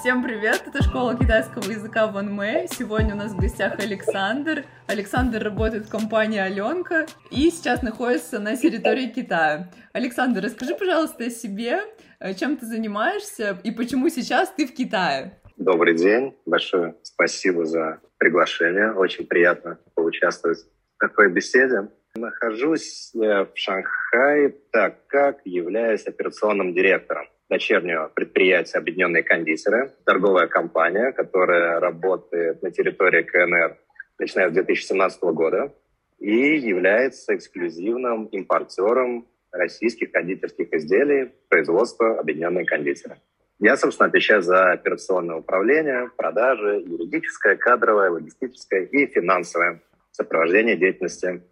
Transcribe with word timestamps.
Всем 0.00 0.22
привет! 0.22 0.62
Это 0.66 0.82
школа 0.82 1.16
китайского 1.16 1.64
языка 1.64 2.06
Ван 2.06 2.30
Мэй. 2.30 2.68
Сегодня 2.68 3.14
у 3.14 3.16
нас 3.16 3.32
в 3.32 3.40
гостях 3.40 3.80
Александр. 3.80 4.64
Александр 4.86 5.42
работает 5.42 5.86
в 5.86 5.90
компании 5.90 6.38
Аленка 6.38 7.06
и 7.30 7.50
сейчас 7.50 7.82
находится 7.82 8.38
на 8.38 8.56
территории 8.56 9.06
Китая. 9.06 9.70
Александр, 9.94 10.42
расскажи, 10.42 10.74
пожалуйста, 10.74 11.24
о 11.24 11.30
себе, 11.30 11.80
э, 12.20 12.34
чем 12.34 12.58
ты 12.58 12.66
занимаешься 12.66 13.58
и 13.64 13.70
почему 13.70 14.10
сейчас 14.10 14.50
ты 14.50 14.66
в 14.66 14.74
Китае? 14.74 15.40
Добрый 15.56 15.96
день. 15.96 16.36
Большое 16.44 16.94
спасибо 17.02 17.64
за 17.64 18.00
приглашение. 18.18 18.92
Очень 18.92 19.26
приятно 19.26 19.78
поучаствовать 19.94 20.58
в 20.58 20.98
такой 21.00 21.32
беседе. 21.32 21.88
Нахожусь 22.14 23.10
в 23.14 23.48
Шанхае, 23.54 24.54
так 24.72 25.06
как 25.06 25.40
являюсь 25.44 26.06
операционным 26.06 26.74
директором 26.74 27.26
дочернего 27.48 28.08
предприятия 28.08 28.78
«Объединенные 28.78 29.22
кондитеры», 29.22 29.92
торговая 30.04 30.46
компания, 30.46 31.12
которая 31.12 31.80
работает 31.80 32.62
на 32.62 32.70
территории 32.70 33.22
КНР 33.22 33.76
начиная 34.18 34.48
с 34.50 34.52
2017 34.52 35.22
года 35.22 35.74
и 36.18 36.56
является 36.56 37.36
эксклюзивным 37.36 38.26
импортером 38.26 39.26
российских 39.52 40.12
кондитерских 40.12 40.72
изделий 40.72 41.32
производства 41.48 42.18
«Объединенные 42.18 42.64
кондитеры». 42.64 43.16
Я, 43.58 43.76
собственно, 43.76 44.08
отвечаю 44.08 44.42
за 44.42 44.72
операционное 44.72 45.36
управление, 45.36 46.10
продажи, 46.16 46.84
юридическое, 46.86 47.56
кадровое, 47.56 48.10
логистическое 48.10 48.82
и 48.82 49.06
финансовое 49.06 49.82
сопровождение 50.10 50.76
деятельности 50.76 51.42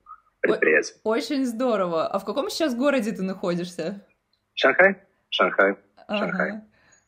предприятия. 0.40 0.94
Очень 1.02 1.46
здорово. 1.46 2.06
А 2.06 2.18
в 2.18 2.24
каком 2.26 2.50
сейчас 2.50 2.74
городе 2.74 3.12
ты 3.12 3.22
находишься? 3.22 4.06
Шанхай. 4.52 4.96
Шанхай. 5.34 5.74
Ага. 6.06 6.18
Шанхай. 6.18 6.52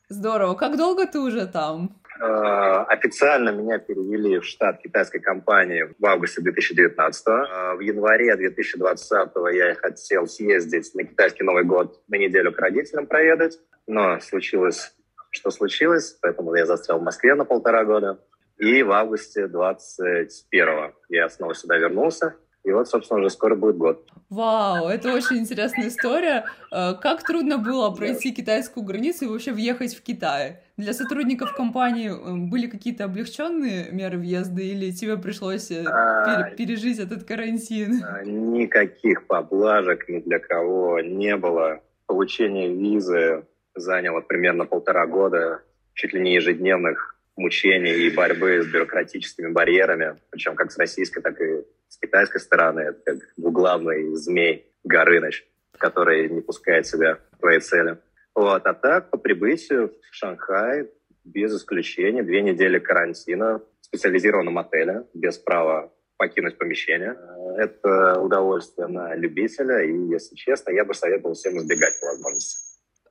Здорово. 0.09 0.55
Как 0.55 0.77
долго 0.77 1.05
ты 1.05 1.19
уже 1.19 1.47
там? 1.47 1.95
Э, 2.19 2.83
официально 2.89 3.51
меня 3.51 3.77
перевели 3.77 4.39
в 4.39 4.43
штат 4.43 4.81
китайской 4.81 5.19
компании 5.19 5.95
в 5.97 6.05
августе 6.05 6.41
2019. 6.41 7.27
Э, 7.27 7.75
в 7.75 7.79
январе 7.79 8.35
2020 8.35 9.11
я 9.53 9.75
хотел 9.75 10.27
съездить 10.27 10.93
на 10.93 11.05
китайский 11.05 11.43
Новый 11.43 11.63
год 11.63 12.01
на 12.09 12.15
неделю 12.17 12.51
к 12.51 12.59
родителям 12.59 13.07
проведать, 13.07 13.59
но 13.87 14.19
случилось, 14.19 14.93
что 15.29 15.49
случилось, 15.49 16.17
поэтому 16.21 16.53
я 16.55 16.65
застрял 16.65 16.99
в 16.99 17.03
Москве 17.03 17.33
на 17.33 17.45
полтора 17.45 17.85
года. 17.85 18.19
И 18.57 18.83
в 18.83 18.91
августе 18.91 19.47
21 19.47 20.93
я 21.09 21.29
снова 21.29 21.53
сюда 21.53 21.77
вернулся. 21.77 22.35
И 22.67 22.71
вот, 22.73 22.89
собственно, 22.89 23.21
уже 23.21 23.29
скоро 23.29 23.55
будет 23.55 23.77
год. 23.77 24.05
Вау, 24.29 24.89
это 24.89 25.13
очень 25.13 25.37
интересная 25.37 25.87
история. 25.87 26.43
Э, 26.69 26.95
как 27.01 27.23
трудно 27.23 27.57
было 27.57 27.89
пройти 27.91 28.33
китайскую 28.33 28.85
границу 28.85 29.23
и 29.23 29.27
вообще 29.29 29.53
въехать 29.53 29.95
в 29.95 30.03
Китай? 30.03 30.57
Для 30.75 30.91
сотрудников 30.91 31.55
компании 31.55 32.09
э, 32.09 32.49
были 32.49 32.67
какие-то 32.67 33.05
облегченные 33.05 33.89
меры 33.91 34.17
въезда 34.17 34.61
или 34.61 34.91
тебе 34.91 35.15
пришлось 35.15 35.71
э, 35.71 35.85
а, 35.85 36.49
пережить 36.57 36.99
этот 36.99 37.23
карантин? 37.23 38.03
А, 38.03 38.25
никаких 38.25 39.27
поблажек 39.27 40.09
ни 40.09 40.19
для 40.19 40.39
кого 40.39 40.99
не 40.99 41.37
было. 41.37 41.79
Получение 42.05 42.75
визы 42.75 43.45
заняло 43.75 44.19
примерно 44.19 44.65
полтора 44.65 45.07
года, 45.07 45.61
чуть 45.93 46.11
ли 46.11 46.19
не 46.19 46.33
ежедневных 46.33 47.16
мучений 47.37 48.07
и 48.07 48.13
борьбы 48.13 48.61
с 48.61 48.67
бюрократическими 48.67 49.51
барьерами, 49.51 50.17
причем 50.29 50.55
как 50.55 50.71
с 50.71 50.77
российской, 50.77 51.21
так 51.21 51.39
и 51.39 51.63
с 51.87 51.97
китайской 51.97 52.39
стороны. 52.39 52.81
Это 52.81 52.99
как 53.05 53.19
двуглавный 53.37 54.15
змей 54.15 54.73
Горыныч, 54.83 55.47
который 55.77 56.29
не 56.29 56.41
пускает 56.41 56.87
себя 56.87 57.19
в 57.31 57.39
твои 57.39 57.59
цели. 57.59 57.97
Вот. 58.35 58.65
А 58.65 58.73
так, 58.73 59.09
по 59.09 59.17
прибытию 59.17 59.89
в 59.89 60.15
Шанхай, 60.15 60.89
без 61.23 61.55
исключения, 61.55 62.23
две 62.23 62.41
недели 62.41 62.79
карантина 62.79 63.59
в 63.81 63.85
специализированном 63.85 64.57
отеле, 64.57 65.05
без 65.13 65.37
права 65.37 65.91
покинуть 66.17 66.57
помещение. 66.57 67.15
Это 67.57 68.19
удовольствие 68.19 68.87
на 68.87 69.15
любителя, 69.15 69.83
и, 69.83 69.91
если 70.09 70.35
честно, 70.35 70.71
я 70.71 70.83
бы 70.83 70.93
советовал 70.93 71.35
всем 71.35 71.57
избегать 71.57 71.99
по 71.99 72.07
возможности. 72.07 72.66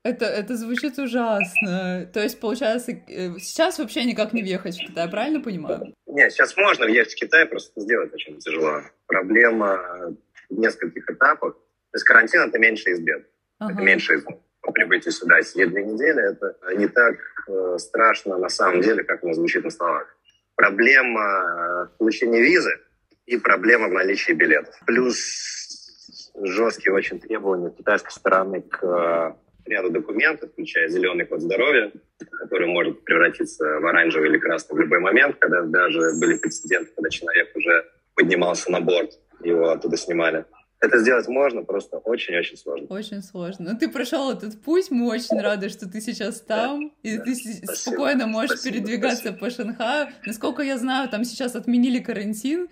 Это, 0.07 0.25
это 0.27 0.57
звучит 0.57 0.99
ужасно. 0.99 2.09
То 2.13 2.23
есть, 2.23 2.39
получается, 2.39 2.93
э, 2.93 3.39
сейчас 3.39 3.79
вообще 3.79 4.05
никак 4.05 4.33
не 4.33 4.43
въехать 4.43 4.77
в 4.77 4.87
Китай, 4.87 5.11
правильно 5.11 5.41
понимаю? 5.41 5.95
Нет, 6.07 6.33
сейчас 6.33 6.57
можно 6.57 6.87
въехать 6.87 7.15
в 7.15 7.17
Китай, 7.17 7.45
просто 7.45 7.81
сделать 7.81 8.15
очень 8.15 8.39
тяжело. 8.39 8.83
Проблема 9.07 10.17
в 10.49 10.59
нескольких 10.59 11.11
этапах. 11.11 11.55
То 11.55 11.97
есть 11.97 12.05
карантин— 12.05 12.41
это 12.49 12.59
меньше 12.59 12.91
из 12.91 13.01
бед. 13.01 13.27
Ага. 13.59 13.73
Это 13.73 13.83
меньше 13.83 14.15
из 14.15 14.25
по 14.61 14.73
прибытию 14.73 15.13
сюда 15.13 15.43
сидеть 15.43 15.71
две 15.71 15.85
недели, 15.85 16.33
это 16.33 16.57
не 16.77 16.89
так 16.89 17.15
э, 17.49 17.77
страшно 17.79 18.37
на 18.37 18.49
самом 18.49 18.81
деле, 18.81 19.05
как 19.05 19.23
оно 19.23 19.33
звучит 19.33 19.63
на 19.63 19.71
словах. 19.71 20.17
Проблема 20.57 21.91
получения 21.99 22.41
визы 22.41 22.81
и 23.27 23.37
проблема 23.37 23.89
в 23.89 23.93
наличии 23.93 24.33
билетов. 24.33 24.75
Плюс 24.85 26.33
жесткие 26.43 26.95
очень 26.95 27.21
требования 27.21 27.71
китайской 27.71 28.11
стороны 28.11 28.63
к 28.63 29.37
ряду 29.69 29.91
документов, 29.91 30.51
включая 30.53 30.89
зеленый 30.89 31.27
код 31.27 31.41
здоровья, 31.41 31.93
который 32.39 32.67
может 32.67 33.05
превратиться 33.05 33.65
в 33.81 33.87
оранжевый 33.87 34.29
или 34.29 34.39
красный 34.39 34.77
в 34.77 34.81
любой 34.81 35.01
момент, 35.01 35.37
когда 35.39 35.63
даже 35.63 36.01
были 36.21 36.39
прецеденты, 36.39 36.93
когда 36.95 37.11
человек 37.11 37.55
уже 37.55 37.85
поднимался 38.15 38.71
на 38.71 38.81
борт, 38.81 39.13
его 39.43 39.71
оттуда 39.71 39.97
снимали. 39.97 40.45
Это 40.79 40.99
сделать 40.99 41.27
можно, 41.27 41.63
просто 41.63 41.99
очень-очень 41.99 42.57
сложно. 42.57 42.87
Очень 42.91 43.23
сложно. 43.23 43.65
Но 43.65 43.73
ну, 43.73 43.79
ты 43.79 43.89
прошел 43.89 44.31
этот 44.31 44.61
путь, 44.61 44.91
мы 44.91 45.09
очень 45.09 45.41
рады, 45.41 45.71
что 45.71 45.89
ты 45.89 46.01
сейчас 46.03 46.41
там, 46.43 46.93
да, 47.03 47.11
и 47.11 47.17
да, 47.17 47.25
ты 47.25 47.35
спасибо, 47.35 47.73
спокойно 47.73 48.27
можешь 48.27 48.59
спасибо, 48.59 48.75
передвигаться 48.75 49.17
спасибо. 49.17 49.39
по 49.39 49.51
Шанхаю. 49.51 50.09
Насколько 50.27 50.63
я 50.63 50.77
знаю, 50.77 51.09
там 51.09 51.25
сейчас 51.25 51.57
отменили 51.57 52.01
карантин. 52.01 52.69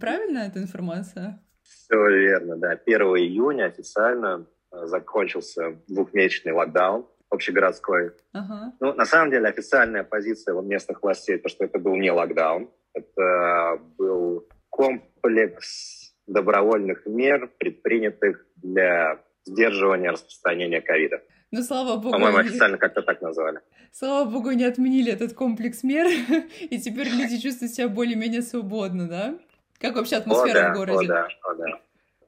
Правильно 0.00 0.38
эта 0.38 0.60
информация? 0.60 1.42
Все 1.62 2.08
верно, 2.08 2.56
да. 2.56 2.70
1 2.86 3.00
июня 3.00 3.66
официально 3.66 4.46
закончился 4.72 5.76
двухмесячный 5.88 6.52
локдаун 6.52 7.06
общегородской. 7.30 8.08
Uh-huh. 8.34 8.72
Ну, 8.80 8.94
на 8.94 9.04
самом 9.06 9.30
деле, 9.30 9.48
официальная 9.48 10.04
позиция 10.04 10.60
местных 10.60 11.02
властей, 11.02 11.38
то, 11.38 11.48
что 11.48 11.64
это 11.64 11.78
был 11.78 11.96
не 11.96 12.10
локдаун, 12.10 12.70
это 12.92 13.80
был 13.96 14.46
комплекс 14.68 16.14
добровольных 16.26 17.06
мер, 17.06 17.50
предпринятых 17.58 18.46
для 18.56 19.20
сдерживания 19.44 20.10
распространения 20.10 20.80
ковида. 20.80 21.22
Ну, 21.50 21.62
слава 21.62 21.96
богу. 21.96 22.12
По-моему, 22.12 22.38
официально 22.38 22.78
как-то 22.78 23.02
так 23.02 23.20
назвали. 23.20 23.60
Слава 23.92 24.28
богу, 24.28 24.52
не 24.52 24.64
отменили 24.64 25.12
этот 25.12 25.34
комплекс 25.34 25.82
мер, 25.82 26.06
и 26.60 26.78
теперь 26.78 27.08
люди 27.08 27.38
чувствуют 27.38 27.74
себя 27.74 27.88
более-менее 27.88 28.42
свободно, 28.42 29.08
да? 29.08 29.38
Как 29.78 29.96
вообще 29.96 30.16
атмосфера 30.16 30.58
о, 30.58 30.62
да, 30.62 30.72
в 30.72 30.76
городе? 30.76 31.04
О, 31.04 31.08
да, 31.08 31.28
о, 31.42 31.54
да. 31.54 31.80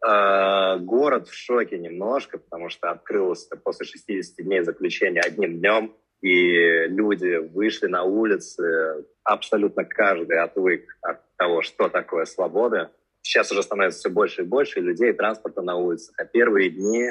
Э, 0.06 0.78
город 0.81 1.28
в 1.28 1.34
шоке 1.34 1.78
немножко, 1.78 2.37
потому 2.38 2.69
что 2.69 2.91
открылся 2.91 3.56
после 3.56 3.87
60 3.87 4.44
дней 4.44 4.62
заключения 4.62 5.20
одним 5.20 5.59
днем, 5.59 5.94
и 6.20 6.87
люди 6.88 7.37
вышли 7.37 7.87
на 7.87 8.03
улицы, 8.03 9.06
абсолютно 9.22 9.84
каждый 9.84 10.41
отвык 10.41 10.97
от 11.00 11.20
того, 11.37 11.62
что 11.62 11.88
такое 11.88 12.26
свобода. 12.26 12.93
Сейчас 13.22 13.50
уже 13.50 13.62
становится 13.62 14.00
все 14.00 14.10
больше 14.10 14.43
и 14.43 14.44
больше 14.44 14.81
людей, 14.81 15.14
транспорта 15.14 15.62
на 15.62 15.76
улицах. 15.76 16.14
А 16.19 16.26
первые 16.26 16.69
дни, 16.69 17.10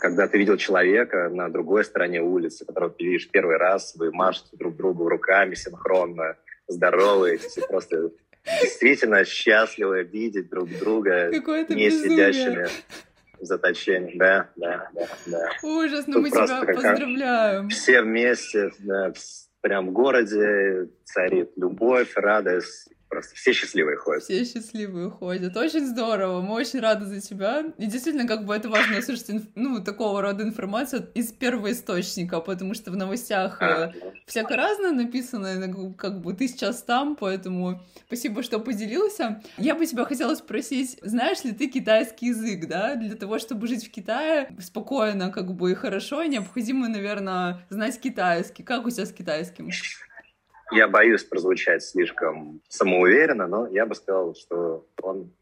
когда 0.00 0.26
ты 0.26 0.38
видел 0.38 0.56
человека 0.56 1.28
на 1.28 1.50
другой 1.50 1.84
стороне 1.84 2.22
улицы, 2.22 2.64
которого 2.64 2.90
ты 2.90 3.04
видишь 3.04 3.28
первый 3.30 3.58
раз, 3.58 3.94
вы 3.96 4.10
машете 4.12 4.56
друг 4.56 4.76
другу 4.76 5.08
руками 5.08 5.54
синхронно, 5.54 6.36
здороваетесь, 6.66 7.58
и 7.58 7.66
просто 7.66 8.10
действительно 8.44 9.24
счастливы 9.24 10.02
видеть 10.02 10.48
друг 10.48 10.68
друга 10.78 11.30
не 11.30 11.38
безумие. 11.38 11.90
сидящими 11.90 12.68
в 13.38 13.44
заточении. 13.44 14.16
Да, 14.16 14.50
да, 14.56 14.90
да, 14.94 15.06
да. 15.26 15.50
Ужас, 15.62 16.06
ну 16.06 16.20
мы 16.20 16.30
тебя 16.30 16.62
поздравляем. 16.64 17.68
Все 17.68 18.02
вместе, 18.02 18.70
да, 18.80 19.12
прям 19.60 19.88
в 19.88 19.92
городе 19.92 20.88
царит 21.04 21.52
любовь, 21.56 22.12
радость, 22.16 22.90
Просто 23.10 23.34
все 23.34 23.52
счастливые 23.52 23.96
ходят. 23.96 24.22
Все 24.22 24.44
счастливые 24.44 25.10
ходят. 25.10 25.56
Очень 25.56 25.84
здорово. 25.84 26.40
Мы 26.42 26.54
очень 26.54 26.78
рады 26.78 27.06
за 27.06 27.20
тебя. 27.20 27.64
И 27.76 27.86
действительно, 27.86 28.24
как 28.28 28.44
бы 28.46 28.54
это 28.54 28.68
важно 28.68 28.98
услышать 28.98 29.30
инф... 29.30 29.42
ну, 29.56 29.82
такого 29.82 30.22
рода 30.22 30.44
информацию 30.44 31.10
из 31.14 31.32
первого 31.32 31.72
источника, 31.72 32.38
потому 32.38 32.72
что 32.74 32.92
в 32.92 32.96
новостях 32.96 33.60
а, 33.60 33.88
э, 33.88 34.12
всяко 34.26 34.54
разное 34.54 34.92
написано, 34.92 35.92
как 35.98 36.20
бы 36.20 36.34
ты 36.34 36.46
сейчас 36.46 36.84
там, 36.84 37.16
поэтому 37.16 37.82
спасибо, 38.06 38.44
что 38.44 38.60
поделился. 38.60 39.42
Я 39.58 39.74
бы 39.74 39.86
тебя 39.86 40.04
хотела 40.04 40.36
спросить, 40.36 40.96
знаешь 41.02 41.42
ли 41.42 41.50
ты 41.50 41.66
китайский 41.66 42.28
язык, 42.28 42.68
да? 42.68 42.94
Для 42.94 43.16
того, 43.16 43.40
чтобы 43.40 43.66
жить 43.66 43.88
в 43.88 43.90
Китае 43.90 44.54
спокойно, 44.60 45.32
как 45.32 45.52
бы 45.52 45.72
и 45.72 45.74
хорошо, 45.74 46.22
необходимо, 46.22 46.86
наверное, 46.86 47.66
знать 47.70 48.00
китайский. 48.00 48.62
Как 48.62 48.86
у 48.86 48.90
тебя 48.90 49.04
с 49.04 49.12
китайским? 49.12 49.68
Я 50.72 50.88
боюсь 50.88 51.24
прозвучать 51.24 51.82
слишком 51.82 52.60
самоуверенно, 52.68 53.46
но 53.46 53.66
я 53.68 53.86
бы 53.86 53.94
сказал, 53.94 54.34
что 54.34 54.86
он 55.02 55.32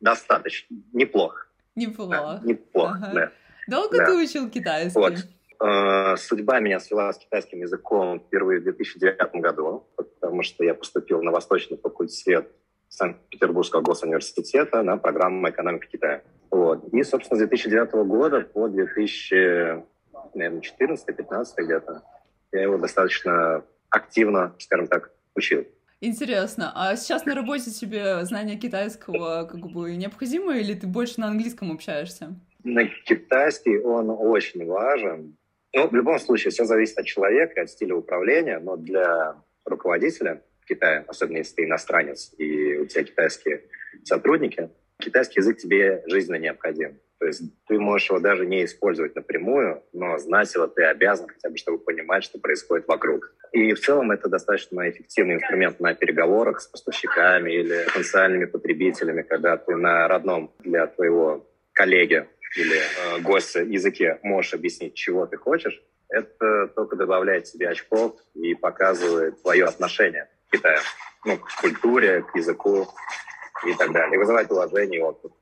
достаточно 0.00 0.76
неплох. 0.92 1.48
Неплохо. 1.74 2.10
Да, 2.10 2.40
неплохо, 2.44 2.98
ага. 3.02 3.12
да. 3.14 3.32
Долго 3.68 3.98
да. 3.98 4.06
ты 4.06 4.12
учил 4.16 4.50
китайский? 4.50 4.98
Вот. 4.98 5.14
э, 5.60 6.16
судьба 6.16 6.60
меня 6.60 6.80
свела 6.80 7.12
с 7.12 7.18
китайским 7.18 7.60
языком 7.60 8.20
впервые 8.20 8.60
в 8.60 8.64
2009 8.64 9.34
году, 9.42 9.86
потому 9.96 10.42
что 10.42 10.64
я 10.64 10.74
поступил 10.74 11.22
на 11.22 11.30
Восточный 11.30 11.76
факультет 11.76 12.50
Санкт-Петербургского 12.88 13.82
госуниверситета 13.82 14.82
на 14.82 14.96
программу 14.96 15.48
экономика 15.50 15.86
Китая. 15.86 16.22
Вот. 16.50 16.88
И, 16.92 17.02
собственно, 17.02 17.36
с 17.36 17.40
2009 17.46 17.92
года 18.06 18.40
по 18.40 18.66
2014-2015 18.68 19.84
где-то 21.58 22.02
я 22.52 22.62
его 22.62 22.78
достаточно 22.78 23.62
активно, 23.90 24.54
скажем 24.58 24.86
так, 24.86 25.10
учил. 25.34 25.66
Интересно. 26.00 26.72
А 26.74 26.94
сейчас 26.96 27.26
на 27.26 27.34
работе 27.34 27.70
тебе 27.70 28.24
знание 28.24 28.56
китайского 28.56 29.48
как 29.50 29.60
бы 29.60 29.96
необходимо 29.96 30.56
или 30.56 30.74
ты 30.74 30.86
больше 30.86 31.20
на 31.20 31.28
английском 31.28 31.72
общаешься? 31.72 32.36
На 32.62 32.84
китайский 32.86 33.78
он 33.78 34.10
очень 34.10 34.64
важен. 34.64 35.36
Ну, 35.74 35.88
в 35.88 35.94
любом 35.94 36.18
случае, 36.18 36.50
все 36.50 36.64
зависит 36.64 36.98
от 36.98 37.06
человека, 37.06 37.62
от 37.62 37.70
стиля 37.70 37.96
управления, 37.96 38.58
но 38.58 38.76
для 38.76 39.36
руководителя 39.64 40.42
в 40.60 40.66
Китае, 40.66 41.04
особенно 41.08 41.38
если 41.38 41.56
ты 41.56 41.64
иностранец 41.64 42.32
и 42.38 42.76
у 42.78 42.86
тебя 42.86 43.04
китайские 43.04 43.64
сотрудники, 44.04 44.70
китайский 44.98 45.40
язык 45.40 45.58
тебе 45.58 46.02
жизненно 46.06 46.36
необходим. 46.36 46.98
То 47.18 47.26
есть 47.26 47.42
ты 47.66 47.78
можешь 47.78 48.10
его 48.10 48.20
даже 48.20 48.46
не 48.46 48.64
использовать 48.64 49.16
напрямую, 49.16 49.82
но 49.92 50.18
знать 50.18 50.54
его 50.54 50.66
ты 50.68 50.84
обязан 50.84 51.26
хотя 51.28 51.50
бы, 51.50 51.56
чтобы 51.56 51.78
понимать, 51.78 52.22
что 52.22 52.38
происходит 52.38 52.86
вокруг. 52.86 53.34
И 53.52 53.72
в 53.72 53.80
целом 53.80 54.12
это 54.12 54.28
достаточно 54.28 54.88
эффективный 54.88 55.34
инструмент 55.34 55.80
на 55.80 55.94
переговорах 55.94 56.60
с 56.60 56.66
поставщиками 56.66 57.50
или 57.50 57.84
потенциальными 57.86 58.44
потребителями, 58.44 59.22
когда 59.22 59.56
ты 59.56 59.74
на 59.74 60.06
родном 60.06 60.54
для 60.60 60.86
твоего 60.86 61.46
коллеги 61.72 62.26
или 62.56 62.78
э, 62.78 63.20
гостя 63.20 63.62
языке 63.62 64.18
можешь 64.22 64.54
объяснить, 64.54 64.94
чего 64.94 65.26
ты 65.26 65.36
хочешь, 65.36 65.82
это 66.08 66.68
только 66.68 66.96
добавляет 66.96 67.44
тебе 67.44 67.68
очков 67.68 68.16
и 68.34 68.54
показывает 68.54 69.42
твое 69.42 69.64
отношение 69.64 70.28
к 70.48 70.52
Китаю, 70.52 70.80
ну, 71.24 71.36
к 71.36 71.60
культуре, 71.60 72.22
к 72.22 72.34
языку 72.36 72.88
и 73.66 73.74
так 73.74 73.92
далее, 73.92 74.14
и 74.14 74.18
вызывает 74.18 74.50
уважение 74.50 75.00
и 75.00 75.02
опыт. 75.02 75.32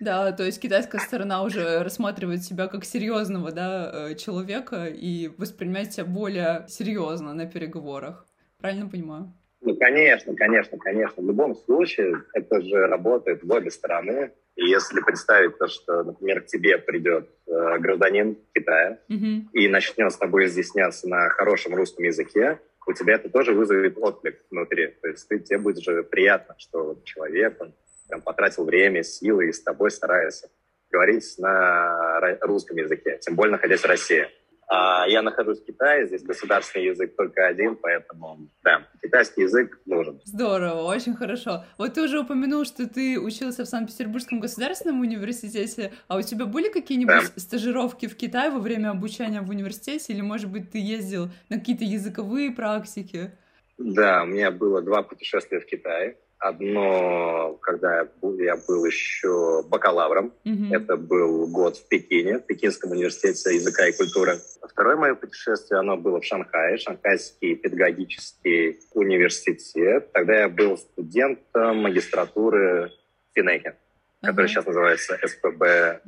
Да, 0.00 0.32
то 0.32 0.44
есть 0.44 0.60
китайская 0.60 0.98
сторона 0.98 1.42
уже 1.42 1.82
рассматривает 1.82 2.44
себя 2.44 2.68
как 2.68 2.84
серьезного 2.84 3.50
да, 3.50 3.90
э, 3.92 4.14
человека 4.14 4.86
и 4.86 5.28
воспринимает 5.36 5.92
себя 5.92 6.04
более 6.04 6.66
серьезно 6.68 7.34
на 7.34 7.46
переговорах. 7.46 8.26
Правильно 8.58 8.88
понимаю? 8.88 9.32
Ну, 9.60 9.76
конечно, 9.76 10.34
конечно, 10.36 10.78
конечно. 10.78 11.22
В 11.22 11.26
любом 11.26 11.56
случае, 11.56 12.22
это 12.32 12.60
же 12.60 12.86
работает 12.86 13.42
в 13.42 13.50
обе 13.50 13.70
стороны. 13.70 14.30
И 14.54 14.66
если 14.66 15.00
представить 15.00 15.58
то, 15.58 15.66
что, 15.66 16.04
например, 16.04 16.42
к 16.42 16.46
тебе 16.46 16.78
придет 16.78 17.28
э, 17.46 17.78
гражданин 17.78 18.36
Китая 18.54 18.98
mm-hmm. 19.08 19.50
и 19.52 19.68
начнет 19.68 20.12
с 20.12 20.16
тобой 20.16 20.46
изъясняться 20.46 21.08
на 21.08 21.28
хорошем 21.28 21.74
русском 21.74 22.04
языке, 22.04 22.60
у 22.86 22.92
тебя 22.92 23.14
это 23.14 23.28
тоже 23.28 23.52
вызовет 23.52 23.98
отклик 23.98 24.40
внутри. 24.50 24.88
То 25.02 25.08
есть 25.08 25.28
ты, 25.28 25.38
тебе 25.40 25.58
будет 25.58 25.82
же 25.82 26.02
приятно, 26.02 26.54
что 26.58 26.84
вот 26.84 27.04
человек, 27.04 27.60
он 27.60 27.74
прям 28.08 28.22
потратил 28.22 28.64
время, 28.64 29.02
силы 29.02 29.48
и 29.48 29.52
с 29.52 29.62
тобой 29.62 29.90
старается 29.90 30.48
говорить 30.90 31.34
на 31.38 32.20
русском 32.40 32.76
языке, 32.76 33.18
тем 33.20 33.36
более 33.36 33.52
находясь 33.52 33.80
в 33.80 33.86
России. 33.86 34.26
А 34.70 35.06
я 35.08 35.22
нахожусь 35.22 35.62
в 35.62 35.64
Китае, 35.64 36.06
здесь 36.06 36.22
государственный 36.22 36.86
язык 36.86 37.16
только 37.16 37.46
один, 37.46 37.74
поэтому, 37.74 38.50
да, 38.62 38.86
китайский 39.02 39.42
язык 39.42 39.80
нужен. 39.86 40.20
Здорово, 40.24 40.82
очень 40.82 41.14
хорошо. 41.14 41.64
Вот 41.78 41.94
ты 41.94 42.02
уже 42.02 42.20
упомянул, 42.20 42.66
что 42.66 42.86
ты 42.86 43.18
учился 43.18 43.64
в 43.64 43.66
Санкт-Петербургском 43.66 44.40
государственном 44.40 45.00
университете, 45.00 45.92
а 46.06 46.18
у 46.18 46.22
тебя 46.22 46.44
были 46.44 46.68
какие-нибудь 46.68 47.32
да. 47.34 47.40
стажировки 47.40 48.08
в 48.08 48.16
Китае 48.16 48.50
во 48.50 48.58
время 48.58 48.90
обучения 48.90 49.40
в 49.40 49.48
университете, 49.48 50.12
или, 50.12 50.20
может 50.20 50.50
быть, 50.50 50.70
ты 50.70 50.78
ездил 50.78 51.30
на 51.48 51.58
какие-то 51.58 51.84
языковые 51.84 52.50
практики? 52.50 53.32
Да, 53.78 54.24
у 54.24 54.26
меня 54.26 54.50
было 54.50 54.82
два 54.82 55.02
путешествия 55.02 55.60
в 55.60 55.64
Китае. 55.64 56.18
Одно, 56.38 57.58
когда 57.62 57.98
я 57.98 58.08
был, 58.20 58.38
я 58.38 58.56
был 58.56 58.84
еще 58.84 59.64
бакалавром, 59.64 60.32
mm-hmm. 60.44 60.76
это 60.76 60.96
был 60.96 61.48
год 61.48 61.76
в 61.76 61.88
Пекине, 61.88 62.38
в 62.38 62.46
Пекинском 62.46 62.92
университете 62.92 63.56
языка 63.56 63.88
и 63.88 63.92
культуры. 63.92 64.38
Второе 64.62 64.96
мое 64.96 65.14
путешествие, 65.16 65.80
оно 65.80 65.96
было 65.96 66.20
в 66.20 66.24
Шанхае, 66.24 66.78
Шанхайский 66.78 67.56
педагогический 67.56 68.78
университет. 68.92 70.12
Тогда 70.12 70.40
я 70.42 70.48
был 70.48 70.78
студентом 70.78 71.78
магистратуры 71.78 72.92
Финеки, 73.34 73.74
который 74.22 74.44
uh-huh. 74.44 74.48
сейчас 74.48 74.66
называется 74.66 75.18
СПБ 75.20 76.02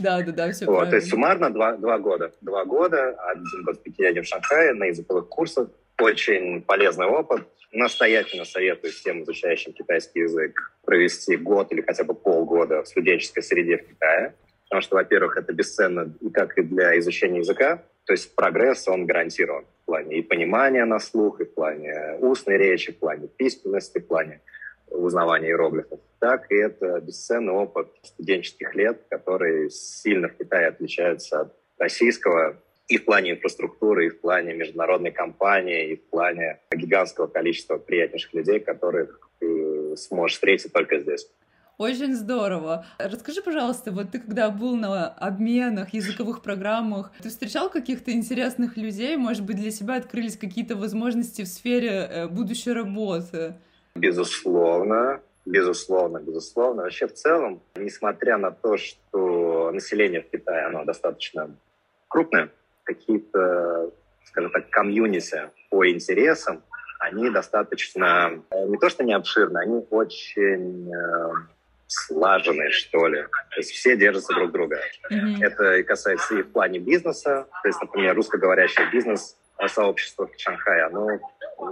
Да, 0.00 0.22
да, 0.22 0.32
да, 0.32 0.52
все 0.52 0.66
вот, 0.66 0.90
То 0.90 0.96
есть 0.96 1.08
суммарно 1.08 1.50
два, 1.52 1.76
два 1.76 1.98
года. 1.98 2.32
Два 2.40 2.64
года, 2.64 3.16
один 3.30 3.64
год 3.64 3.78
в 3.78 3.82
Пекине, 3.82 4.08
один 4.08 4.24
в 4.24 4.26
Шанхае 4.26 4.74
на 4.74 4.86
языковых 4.86 5.28
курсах. 5.28 5.68
Очень 6.02 6.62
полезный 6.62 7.06
опыт 7.06 7.46
настоятельно 7.70 8.44
советую 8.44 8.92
всем 8.92 9.22
изучающим 9.22 9.72
китайский 9.72 10.22
язык 10.22 10.72
провести 10.84 11.36
год 11.36 11.70
или 11.70 11.80
хотя 11.80 12.02
бы 12.02 12.12
полгода 12.12 12.82
в 12.82 12.88
студенческой 12.88 13.42
среде 13.44 13.76
в 13.76 13.86
Китае. 13.86 14.34
Потому 14.64 14.82
что, 14.82 14.96
во-первых, 14.96 15.36
это 15.36 15.52
бесценно 15.52 16.12
и 16.20 16.28
как 16.30 16.58
и 16.58 16.62
для 16.62 16.98
изучения 16.98 17.38
языка, 17.38 17.84
то 18.04 18.14
есть 18.14 18.34
прогресс, 18.34 18.88
он 18.88 19.06
гарантирован 19.06 19.64
в 19.64 19.84
плане 19.84 20.18
и 20.18 20.22
понимания 20.22 20.84
на 20.84 20.98
слух, 20.98 21.40
и 21.40 21.44
в 21.44 21.54
плане 21.54 22.16
устной 22.18 22.58
речи, 22.58 22.90
в 22.90 22.98
плане 22.98 23.28
письменности, 23.28 24.00
в 24.00 24.06
плане 24.08 24.40
узнавания 24.88 25.50
иероглифов. 25.50 26.00
Так 26.18 26.50
и 26.50 26.56
это 26.56 27.00
бесценный 27.00 27.52
опыт 27.52 27.86
студенческих 28.02 28.74
лет, 28.74 29.02
который 29.08 29.70
сильно 29.70 30.28
в 30.28 30.36
Китае 30.36 30.66
отличается 30.66 31.42
от 31.42 31.56
российского 31.78 32.60
и 32.88 32.98
в 32.98 33.04
плане 33.04 33.32
инфраструктуры, 33.32 34.06
и 34.06 34.10
в 34.10 34.20
плане 34.20 34.54
международной 34.54 35.12
компании, 35.12 35.92
и 35.92 35.96
в 35.96 36.04
плане 36.10 36.60
гигантского 36.74 37.26
количества 37.26 37.78
приятнейших 37.78 38.34
людей, 38.34 38.60
которых 38.60 39.30
ты 39.38 39.96
сможешь 39.96 40.34
встретить 40.34 40.72
только 40.72 40.98
здесь. 40.98 41.28
Очень 41.78 42.14
здорово. 42.14 42.86
Расскажи, 42.98 43.42
пожалуйста, 43.42 43.90
вот 43.90 44.12
ты 44.12 44.20
когда 44.20 44.50
был 44.50 44.76
на 44.76 45.08
обменах, 45.08 45.94
языковых 45.94 46.42
программах, 46.42 47.10
ты 47.22 47.28
встречал 47.28 47.70
каких-то 47.70 48.12
интересных 48.12 48.76
людей? 48.76 49.16
Может 49.16 49.44
быть, 49.44 49.56
для 49.56 49.70
себя 49.70 49.96
открылись 49.96 50.36
какие-то 50.36 50.76
возможности 50.76 51.42
в 51.42 51.48
сфере 51.48 51.90
э, 51.90 52.28
будущей 52.28 52.72
работы? 52.72 53.54
Безусловно, 53.94 55.22
безусловно, 55.44 56.18
безусловно. 56.18 56.82
Вообще 56.82 57.06
в 57.06 57.14
целом, 57.14 57.62
несмотря 57.74 58.36
на 58.38 58.50
то, 58.50 58.76
что 58.76 59.70
население 59.72 60.20
в 60.20 60.30
Китае, 60.30 60.66
оно 60.66 60.84
достаточно 60.84 61.56
крупное, 62.06 62.50
какие-то, 62.84 63.90
скажем 64.24 64.50
так, 64.50 64.70
комьюнити 64.70 65.50
по 65.70 65.88
интересам, 65.88 66.62
они 66.98 67.30
достаточно, 67.30 68.42
э, 68.50 68.66
не 68.66 68.78
то 68.78 68.88
что 68.88 69.02
не 69.02 69.12
обширны, 69.12 69.58
они 69.58 69.84
очень 69.90 70.92
э, 70.92 71.32
слаженные, 71.86 72.70
что 72.70 73.06
ли. 73.06 73.22
То 73.22 73.56
есть 73.56 73.72
все 73.72 73.96
держатся 73.96 74.32
друг 74.34 74.52
друга. 74.52 74.78
Mm-hmm. 75.10 75.36
Это 75.42 75.76
и 75.76 75.82
касается 75.82 76.38
и 76.38 76.42
в 76.42 76.52
плане 76.52 76.78
бизнеса. 76.78 77.46
То 77.62 77.68
есть, 77.68 77.80
например, 77.80 78.14
русскоговорящий 78.14 78.88
бизнес 78.90 79.36
э, 79.58 79.68
сообщество 79.68 80.26
в 80.26 80.40
Шанхае, 80.40 80.84
оно 80.84 81.20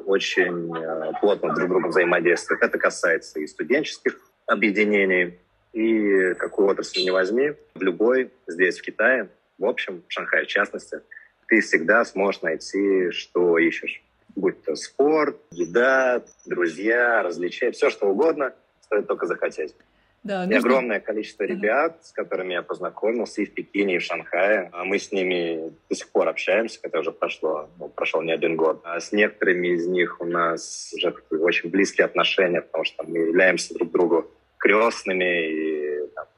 очень 0.07 0.77
э, 0.77 1.13
плотно 1.21 1.55
друг 1.55 1.67
с 1.67 1.69
другом 1.69 1.91
взаимодействует. 1.91 2.63
Это 2.63 2.79
касается 2.79 3.41
и 3.41 3.47
студенческих 3.47 4.19
объединений, 4.47 5.39
и 5.73 6.35
какую 6.35 6.69
отрасль 6.69 7.03
не 7.03 7.11
возьми, 7.11 7.53
в 7.75 7.83
любой 7.83 8.33
здесь, 8.47 8.79
в 8.79 8.83
Китае, 8.83 9.29
в 9.61 9.67
общем, 9.67 10.03
в 10.09 10.13
Шанхае 10.13 10.45
в 10.45 10.49
частности, 10.49 11.01
ты 11.47 11.61
всегда 11.61 12.05
сможешь 12.05 12.43
найти, 12.43 13.11
что 13.11 13.59
ищешь. 13.59 14.03
Будь 14.35 14.63
то 14.65 14.75
спорт, 14.75 15.37
еда, 15.53 16.23
друзья, 16.47 17.23
развлечения, 17.23 17.73
все 17.73 17.91
что 17.91 18.07
угодно, 18.07 18.55
стоит 18.83 19.07
только 19.07 19.27
захотеть. 19.27 19.75
Да, 20.23 20.41
нужно... 20.41 20.55
И 20.55 20.59
огромное 20.59 21.01
количество 21.01 21.45
ребят, 21.45 21.97
uh-huh. 21.97 22.05
с 22.05 22.13
которыми 22.13 22.53
я 22.53 22.63
познакомился 22.63 23.41
и 23.43 23.47
в 23.47 23.55
Пекине, 23.55 23.97
и 23.97 23.99
в 23.99 24.03
Шанхае. 24.03 24.69
А 24.73 24.85
мы 24.85 24.99
с 24.99 25.13
ними 25.13 25.73
до 25.89 25.95
сих 25.95 26.11
пор 26.11 26.29
общаемся, 26.29 26.79
хотя 26.83 27.01
уже 27.01 27.11
прошло, 27.11 27.71
ну, 27.79 27.89
прошел 27.89 28.21
не 28.23 28.33
один 28.33 28.57
год. 28.57 28.83
А 28.85 29.01
с 29.01 29.13
некоторыми 29.13 29.69
из 29.69 29.87
них 29.87 30.21
у 30.21 30.27
нас 30.27 30.93
уже 30.95 31.15
очень 31.31 31.71
близкие 31.71 32.05
отношения, 32.05 32.61
потому 32.61 32.85
что 32.85 33.03
мы 33.03 33.19
являемся 33.19 33.75
друг 33.75 33.91
другу 33.91 34.31
крестными 34.59 35.49
и 35.49 35.80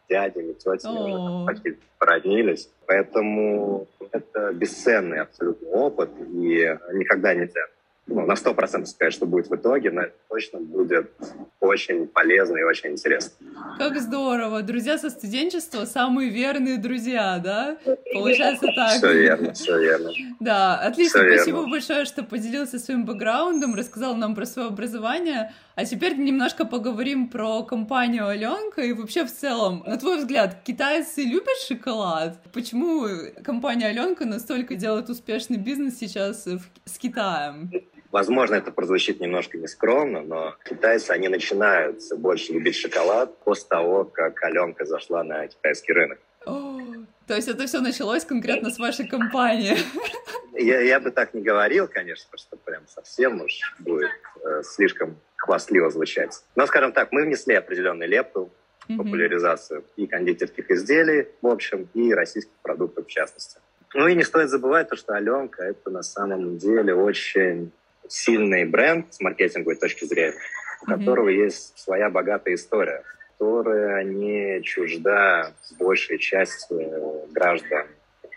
дядями, 0.09 0.52
тетями, 0.52 0.99
уже 0.99 1.47
почти 1.47 1.78
породнились. 1.99 2.68
Поэтому 2.87 3.87
это 4.11 4.52
бесценный 4.52 5.21
абсолютно 5.21 5.68
опыт, 5.68 6.11
и 6.21 6.78
никогда 6.92 7.35
нельзя 7.35 7.62
ну, 8.06 8.26
на 8.26 8.37
сто 8.37 8.52
процентов 8.52 8.90
сказать, 8.90 9.14
что 9.14 9.26
будет 9.26 9.49
в 9.49 9.54
итоге, 9.54 9.90
но 9.90 10.02
это 10.02 10.14
точно 10.28 10.59
будет 10.59 11.12
очень 11.61 12.06
полезно 12.09 12.59
и 12.59 12.62
очень 12.62 12.90
интересно. 12.90 13.32
Как 13.78 13.99
здорово! 13.99 14.62
Друзья 14.62 14.99
со 14.99 15.09
студенчества 15.09 15.85
самые 15.85 16.28
верные 16.30 16.78
друзья, 16.78 17.40
да? 17.42 17.76
Получается 18.12 18.66
так. 18.75 18.97
Все 18.97 19.12
верно, 19.12 19.52
все 19.52 19.78
верно. 19.78 20.11
Да, 20.40 20.78
отлично. 20.78 21.21
Все 21.21 21.35
Спасибо 21.35 21.59
верно. 21.59 21.71
большое, 21.71 22.04
что 22.04 22.25
поделился 22.25 22.78
своим 22.78 23.04
бэкграундом, 23.04 23.75
рассказал 23.75 24.16
нам 24.16 24.35
про 24.35 24.47
свое 24.47 24.68
образование. 24.68 25.52
А 25.75 25.87
теперь 25.87 26.17
немножко 26.17 26.67
поговорим 26.67 27.29
про 27.29 27.62
компанию 27.62 28.26
Аленка 28.26 28.83
и 28.83 28.93
вообще 28.93 29.25
в 29.25 29.33
целом. 29.33 29.83
На 29.87 29.97
твой 29.97 30.19
взгляд, 30.19 30.62
китайцы 30.64 31.23
любят 31.23 31.57
шоколад? 31.67 32.38
Почему 32.52 33.07
компания 33.43 33.87
Аленка 33.87 34.26
настолько 34.26 34.75
делает 34.75 35.09
успешный 35.09 35.57
бизнес 35.57 35.99
сейчас 35.99 36.47
с 36.47 36.99
Китаем? 36.99 37.71
Возможно, 38.11 38.57
это 38.57 38.71
прозвучит 38.71 39.21
немножко 39.21 39.57
нескромно, 39.57 40.21
но 40.21 40.55
китайцы, 40.69 41.12
они 41.12 41.29
начинают 41.29 42.02
больше 42.19 42.52
любить 42.52 42.76
шоколад 42.76 43.38
после 43.38 43.67
того, 43.69 44.05
как 44.05 44.43
Аленка 44.43 44.85
зашла 44.85 45.25
на 45.25 45.47
китайский 45.47 45.95
рынок. 45.95 46.19
О, 46.45 46.79
то 47.26 47.35
есть 47.35 47.49
это 47.49 47.67
все 47.67 47.81
началось 47.81 48.26
конкретно 48.26 48.69
с 48.69 48.79
вашей 48.79 49.09
компании? 49.09 49.79
Я, 50.55 50.81
я 50.81 51.00
бы 51.00 51.11
так 51.11 51.33
не 51.33 51.41
говорил, 51.41 51.88
конечно, 51.88 52.37
что 52.37 52.59
прям 52.59 52.87
совсем 52.87 53.41
уж 53.41 53.75
будет 53.79 54.11
э, 54.45 54.62
слишком 54.62 55.17
хвастливо 55.42 55.90
звучать. 55.90 56.44
Но, 56.54 56.66
скажем 56.66 56.92
так, 56.92 57.11
мы 57.11 57.25
внесли 57.25 57.54
определенный 57.56 58.06
лепту 58.06 58.52
в 58.88 58.96
популяризацию 58.96 59.84
и 59.96 60.06
кондитерских 60.06 60.70
изделий, 60.70 61.28
в 61.42 61.49
общем, 61.49 61.88
и 61.94 62.14
российских 62.14 62.54
продуктов 62.62 63.06
в 63.06 63.11
частности. 63.11 63.58
Ну 63.94 64.06
и 64.06 64.14
не 64.14 64.22
стоит 64.22 64.50
забывать 64.50 64.88
то, 64.88 64.96
что 64.96 65.14
Аленка— 65.14 65.62
это 65.64 65.90
на 65.90 66.02
самом 66.02 66.58
деле 66.58 66.94
очень 66.94 67.72
сильный 68.08 68.64
бренд 68.64 69.12
с 69.12 69.20
маркетинговой 69.20 69.75
точки 69.76 70.04
зрения, 70.04 70.34
у 70.34 70.90
mm-hmm. 70.90 70.99
которого 70.99 71.28
есть 71.28 71.76
своя 71.76 72.08
богатая 72.08 72.54
история, 72.54 73.02
которая 73.32 74.04
не 74.04 74.62
чужда 74.62 75.52
большей 75.78 76.18
части 76.18 76.88
граждан 77.32 77.87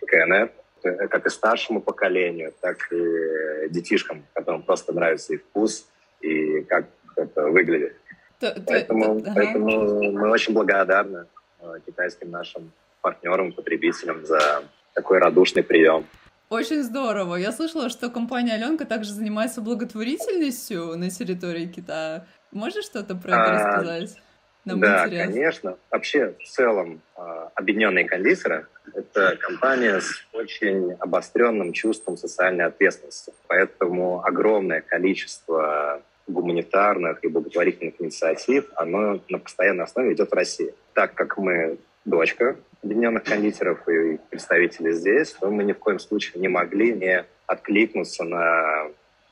КНР, 0.08 0.52
э, 0.84 1.08
как 1.08 1.28
и 1.28 1.30
старшему 1.30 1.82
поколению, 1.82 2.52
так 2.62 2.92
и 2.92 3.70
детишкам, 3.70 4.26
которым 4.34 4.64
просто 4.64 4.92
нравится 4.92 5.34
их 5.36 5.42
вкус 5.42 5.88
и 6.26 6.62
как 6.64 6.86
это 7.16 7.44
выглядит. 7.44 7.96
То, 8.40 8.56
поэтому, 8.66 9.22
то, 9.22 9.32
поэтому 9.34 10.12
мы 10.12 10.30
очень 10.30 10.54
благодарны 10.54 11.26
э, 11.62 11.66
китайским 11.86 12.32
нашим 12.32 12.72
партнерам, 13.02 13.54
потребителям 13.54 14.26
за 14.26 14.64
такой 14.94 15.20
радушный 15.20 15.64
прием. 15.64 16.06
Очень 16.50 16.84
здорово. 16.84 17.36
Я 17.36 17.52
слышала, 17.52 17.90
что 17.90 18.10
компания 18.10 18.54
Аленка 18.54 18.86
также 18.86 19.12
занимается 19.12 19.62
благотворительностью 19.62 20.98
на 20.98 21.10
территории 21.10 21.66
Китая. 21.66 22.26
Можешь 22.52 22.86
что-то 22.86 23.16
про 23.16 23.32
это 23.32 23.44
а, 23.44 23.54
рассказать? 23.54 24.22
Нам 24.66 24.80
да, 24.80 25.06
интересно. 25.06 25.34
конечно. 25.34 25.78
Вообще, 25.92 26.36
в 26.40 26.48
целом, 26.48 27.02
а, 27.16 27.36
Объединенные 27.56 28.04
кондитеры– 28.04 28.68
это 28.94 29.38
компания 29.38 30.02
с 30.02 30.28
очень 30.34 30.92
обостренным 31.00 31.72
чувством 31.72 32.18
социальной 32.18 32.66
ответственности. 32.66 33.34
Поэтому 33.48 34.24
огромное 34.26 34.82
количество 34.82 36.02
гуманитарных 36.28 37.24
и 37.24 37.28
благотворительных 37.28 37.96
инициатив, 38.00 38.70
оно 38.76 39.20
на 39.30 39.40
постоянной 39.40 39.84
основе 39.84 40.14
идет 40.14 40.32
в 40.32 40.34
России. 40.34 40.74
Так 40.94 41.14
как 41.14 41.38
мы 41.38 41.78
дочка 42.04 42.56
объединенных 42.84 43.24
кондитеров 43.24 43.88
и 43.90 44.18
представители 44.30 44.92
здесь, 44.92 45.32
то 45.34 45.50
мы 45.50 45.64
ни 45.64 45.74
в 45.74 45.80
коем 45.80 46.00
случае 46.00 46.42
не 46.42 46.48
могли 46.48 46.94
не 46.94 47.26
откликнуться 47.48 48.24
на 48.24 48.88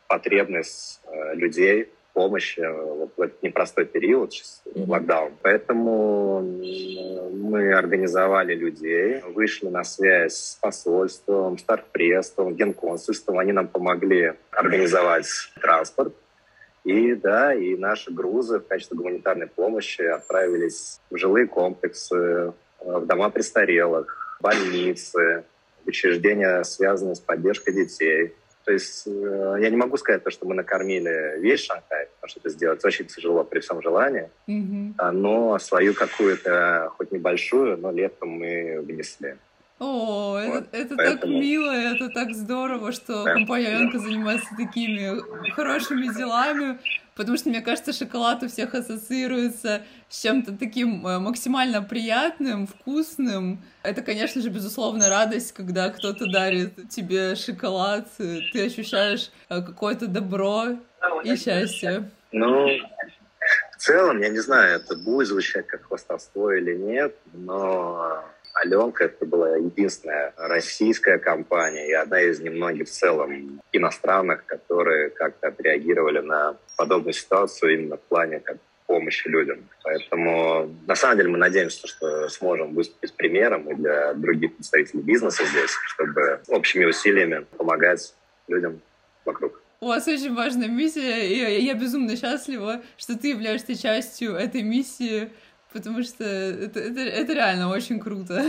потребность 0.08 1.02
э, 1.06 1.36
людей 1.36 1.90
помощи 2.14 2.60
вот 2.60 3.12
в 3.18 3.22
этот 3.22 3.42
непростой 3.42 3.86
период, 3.86 4.32
локдаун. 4.76 5.34
Поэтому 5.42 6.42
мы 6.42 7.74
организовали 7.74 8.54
людей, 8.54 9.22
вышли 9.34 9.68
на 9.68 9.84
связь 9.84 10.36
с 10.36 10.58
посольством, 10.62 11.58
с 11.58 11.64
торгпредством, 11.64 12.56
генконсульством. 12.56 13.40
Они 13.40 13.52
нам 13.52 13.68
помогли 13.68 14.34
организовать 14.52 15.28
транспорт. 15.60 16.14
И 16.84 17.16
да, 17.16 17.54
и 17.54 17.76
наши 17.76 18.12
грузы 18.12 18.60
в 18.60 18.68
качестве 18.68 18.98
гуманитарной 18.98 19.48
помощи 19.48 20.02
отправились 20.02 21.00
в 21.10 21.18
жилые 21.18 21.48
комплексы, 21.48 22.54
Э, 22.86 22.98
в 23.00 23.06
дома 23.06 23.30
престарелых, 23.30 24.38
больницы, 24.42 25.44
учреждения, 25.86 26.64
связанные 26.64 27.16
с 27.16 27.20
поддержкой 27.20 27.74
детей. 27.74 28.34
То 28.66 28.72
есть 28.72 29.08
э, 29.08 29.58
я 29.60 29.70
не 29.70 29.76
могу 29.76 29.98
сказать 29.98 30.24
то, 30.24 30.32
что 30.32 30.46
мы 30.46 30.56
накормили 30.56 31.40
весь 31.40 31.62
Шанхай, 31.62 32.08
потому 32.16 32.30
что 32.30 32.40
это 32.40 32.50
сделать 32.50 32.84
очень 32.86 33.06
тяжело 33.06 33.44
при 33.44 33.60
всем 33.60 33.82
желании, 33.82 34.30
mm-hmm. 34.48 35.12
но 35.12 35.60
свою 35.60 35.94
какую-то, 35.94 36.92
хоть 36.98 37.12
небольшую, 37.12 37.78
но 37.78 37.92
лепту 37.92 38.26
мы 38.26 38.80
внесли. 38.82 39.36
О, 39.80 40.34
вот. 40.34 40.68
это, 40.72 40.78
это 40.78 40.96
Поэтому... 40.96 41.20
так 41.20 41.26
мило, 41.42 41.72
это 41.72 42.10
так 42.10 42.34
здорово, 42.34 42.92
что 42.92 43.24
да. 43.24 43.34
компания 43.34 43.76
Аленка 43.76 44.00
занимается 44.00 44.48
такими 44.56 45.20
хорошими 45.52 46.14
делами, 46.14 46.78
потому 47.16 47.38
что, 47.38 47.50
мне 47.50 47.62
кажется, 47.62 47.92
шоколад 47.92 48.44
у 48.44 48.48
всех 48.48 48.76
ассоциируется 48.76 49.82
с 50.10 50.22
чем-то 50.22 50.58
таким 50.58 51.06
э, 51.06 51.20
максимально 51.20 51.82
приятным, 51.82 52.68
вкусным. 52.68 53.62
Это, 53.82 54.04
конечно 54.04 54.42
же, 54.42 54.50
безусловно, 54.50 55.10
радость, 55.10 55.54
когда 55.54 55.90
кто-то 55.90 56.32
дарит 56.32 56.90
тебе 56.90 57.36
шоколад, 57.36 58.08
ты 58.18 58.66
ощущаешь 58.66 59.32
э, 59.50 59.62
какое-то 59.62 60.08
добро 60.08 60.78
и 61.24 61.36
счастье. 61.36 62.10
Ну, 62.32 62.68
в 63.72 63.78
целом, 63.78 64.22
я 64.22 64.30
не 64.30 64.40
знаю, 64.40 64.78
это 64.80 64.96
будет 64.96 65.28
звучать 65.28 65.68
как 65.68 65.84
хвастовство 65.84 66.54
или 66.54 66.74
нет, 66.76 67.16
но 67.34 68.24
Аленка 68.54 69.06
это 69.06 69.26
была 69.26 69.58
единственная 69.58 70.34
российская 70.38 71.18
компания 71.18 71.90
и 71.90 71.94
одна 71.94 72.22
из 72.22 72.40
немногих 72.40 72.88
в 72.88 72.92
целом 72.92 73.62
иностранных, 73.72 74.46
которые 74.46 75.10
как-то 75.10 75.48
отреагировали 75.48 76.20
на 76.20 76.58
подобную 76.78 77.14
ситуацию 77.14 77.74
именно 77.74 77.98
в 77.98 78.02
плане 78.02 78.40
как 78.40 78.58
помощи 78.86 79.28
людям. 79.28 79.68
Поэтому 79.84 80.70
на 80.86 80.96
самом 80.96 81.18
деле 81.18 81.30
мы 81.30 81.38
надеемся, 81.38 81.88
что 81.88 82.30
сможем 82.30 82.76
выступить 82.76 83.14
примером 83.14 83.70
и 83.72 83.76
для 83.76 84.14
других 84.14 84.56
представителей 84.56 85.02
бизнеса 85.02 85.44
здесь, 85.46 85.72
чтобы 85.88 86.42
общими 86.48 86.86
усилиями 86.86 87.46
помогать 87.58 88.14
людям 88.48 88.82
вокруг. 89.26 89.62
У 89.80 89.88
вас 89.88 90.08
очень 90.08 90.34
важная 90.34 90.70
миссия, 90.70 91.28
и 91.28 91.64
я 91.66 91.74
безумно 91.74 92.16
счастлива, 92.16 92.82
что 92.98 93.18
ты 93.18 93.30
являешься 93.30 93.76
частью 93.76 94.34
этой 94.36 94.62
миссии 94.62 95.30
потому 95.74 96.04
что 96.04 96.24
это, 96.24 96.80
это, 96.80 97.02
это 97.02 97.34
реально 97.34 97.70
очень 97.70 98.00
круто. 98.00 98.46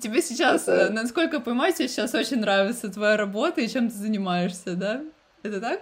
Тебе 0.00 0.20
сейчас, 0.20 0.68
это... 0.68 0.92
насколько 0.92 1.36
я 1.36 1.40
понимаю, 1.40 1.72
тебе 1.72 1.88
сейчас 1.88 2.14
очень 2.14 2.38
нравится 2.38 2.88
твоя 2.88 3.16
работа 3.16 3.60
и 3.60 3.68
чем 3.68 3.88
ты 3.88 3.94
занимаешься, 3.94 4.74
да? 4.74 5.02
Это 5.42 5.60
так? 5.60 5.80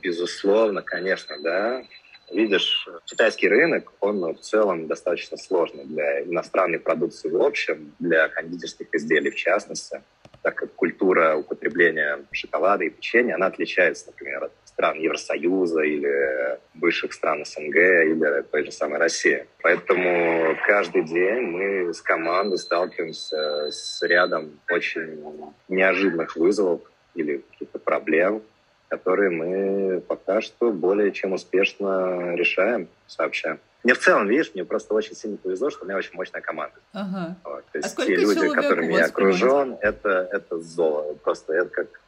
Безусловно, 0.00 0.82
конечно, 0.82 1.36
да. 1.42 1.82
Видишь, 2.30 2.86
китайский 3.06 3.48
рынок, 3.48 3.92
он 4.00 4.20
в 4.34 4.40
целом 4.40 4.86
достаточно 4.86 5.38
сложный 5.38 5.86
для 5.86 6.24
иностранной 6.24 6.78
продукции 6.78 7.30
в 7.30 7.42
общем, 7.42 7.94
для 7.98 8.28
кондитерских 8.28 8.88
изделий 8.92 9.30
в 9.30 9.36
частности, 9.36 10.02
так 10.42 10.54
как 10.54 10.74
культура 10.74 11.36
употребления 11.36 12.20
шоколада 12.32 12.84
и 12.84 12.90
печенья, 12.90 13.36
она 13.36 13.46
отличается, 13.46 14.06
например, 14.08 14.44
от 14.44 14.52
стран 14.78 14.96
Евросоюза 15.00 15.80
или 15.80 16.58
бывших 16.74 17.12
стран 17.12 17.44
СНГ 17.44 17.76
или 17.76 18.42
той 18.42 18.64
же 18.64 18.70
самой 18.70 19.00
России. 19.00 19.44
Поэтому 19.60 20.56
каждый 20.64 21.02
день 21.02 21.40
мы 21.40 21.92
с 21.92 22.00
командой 22.00 22.58
сталкиваемся 22.58 23.72
с 23.72 24.00
рядом 24.02 24.60
очень 24.70 25.20
неожиданных 25.68 26.36
вызовов 26.36 26.80
или 27.16 27.38
каких-то 27.50 27.80
проблем, 27.80 28.40
которые 28.86 29.30
мы 29.30 30.00
пока 30.00 30.40
что 30.40 30.70
более 30.70 31.10
чем 31.10 31.32
успешно 31.32 32.36
решаем 32.36 32.86
сообща. 33.08 33.58
Мне 33.82 33.94
в 33.94 33.98
целом, 33.98 34.28
видишь, 34.28 34.52
мне 34.54 34.64
просто 34.64 34.94
очень 34.94 35.16
сильно 35.16 35.36
повезло, 35.38 35.70
что 35.70 35.84
у 35.84 35.88
меня 35.88 35.96
очень 35.96 36.14
мощная 36.14 36.40
команда. 36.40 36.76
Ага. 36.92 37.36
Вот. 37.42 37.64
То 37.72 37.78
есть 37.78 37.98
а 37.98 38.06
те 38.06 38.14
люди, 38.14 38.48
которыми 38.48 38.92
я 38.92 39.06
окружен, 39.06 39.76
это, 39.80 40.28
это 40.30 40.60
золото. 40.60 41.18
Просто 41.24 41.52
это 41.54 41.68
как 41.68 42.00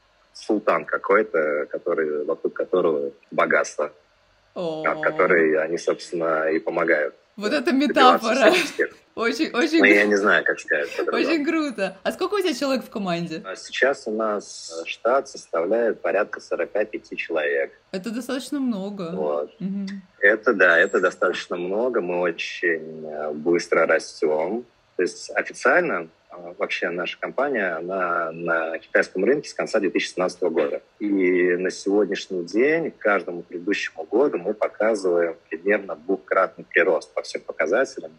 султан 0.70 0.84
какой-то, 0.84 1.66
который, 1.70 2.24
вокруг 2.24 2.54
которого 2.54 3.12
богатство, 3.30 3.92
О. 4.54 4.82
который 5.02 5.58
они, 5.62 5.78
собственно, 5.78 6.50
и 6.50 6.58
помогают. 6.58 7.14
Вот 7.36 7.52
это 7.52 7.72
метафора. 7.72 8.52
Очень, 9.16 9.52
очень. 9.52 9.80
Ну, 9.80 9.84
я 9.84 10.06
не 10.06 10.16
знаю, 10.16 10.44
как 10.44 10.60
сказать. 10.60 10.88
Очень 11.12 11.44
круто. 11.44 11.96
А 12.04 12.12
сколько 12.12 12.34
у 12.34 12.40
тебя 12.40 12.54
человек 12.54 12.84
в 12.84 12.90
команде? 12.90 13.42
А 13.44 13.56
сейчас 13.56 14.06
у 14.06 14.12
нас 14.12 14.82
штат 14.86 15.28
составляет 15.28 16.00
порядка 16.00 16.40
45 16.40 17.16
человек. 17.16 17.72
Это 17.90 18.10
достаточно 18.10 18.60
много. 18.60 19.10
Вот. 19.12 19.50
Угу. 19.60 19.86
Это 20.20 20.54
да, 20.54 20.78
это 20.78 21.00
достаточно 21.00 21.56
много. 21.56 22.00
Мы 22.00 22.20
очень 22.20 23.04
э, 23.04 23.32
быстро 23.32 23.86
растем. 23.86 24.64
То 24.96 25.02
есть 25.02 25.30
официально 25.34 26.08
вообще 26.58 26.90
наша 26.90 27.18
компания, 27.18 27.76
она 27.76 28.30
на 28.32 28.78
китайском 28.78 29.25
рынке 29.25 29.49
с 29.49 29.54
конца 29.54 29.80
2017 29.80 30.42
года. 30.44 30.82
И 30.99 31.56
на 31.56 31.70
сегодняшний 31.70 32.44
день, 32.44 32.90
каждому 32.90 33.42
предыдущему 33.42 34.04
году 34.04 34.38
мы 34.38 34.54
показываем 34.54 35.37
примерно 35.49 35.96
двухкратный 35.96 36.64
прирост 36.64 37.12
по 37.14 37.22
всем 37.22 37.42
показателям. 37.42 38.12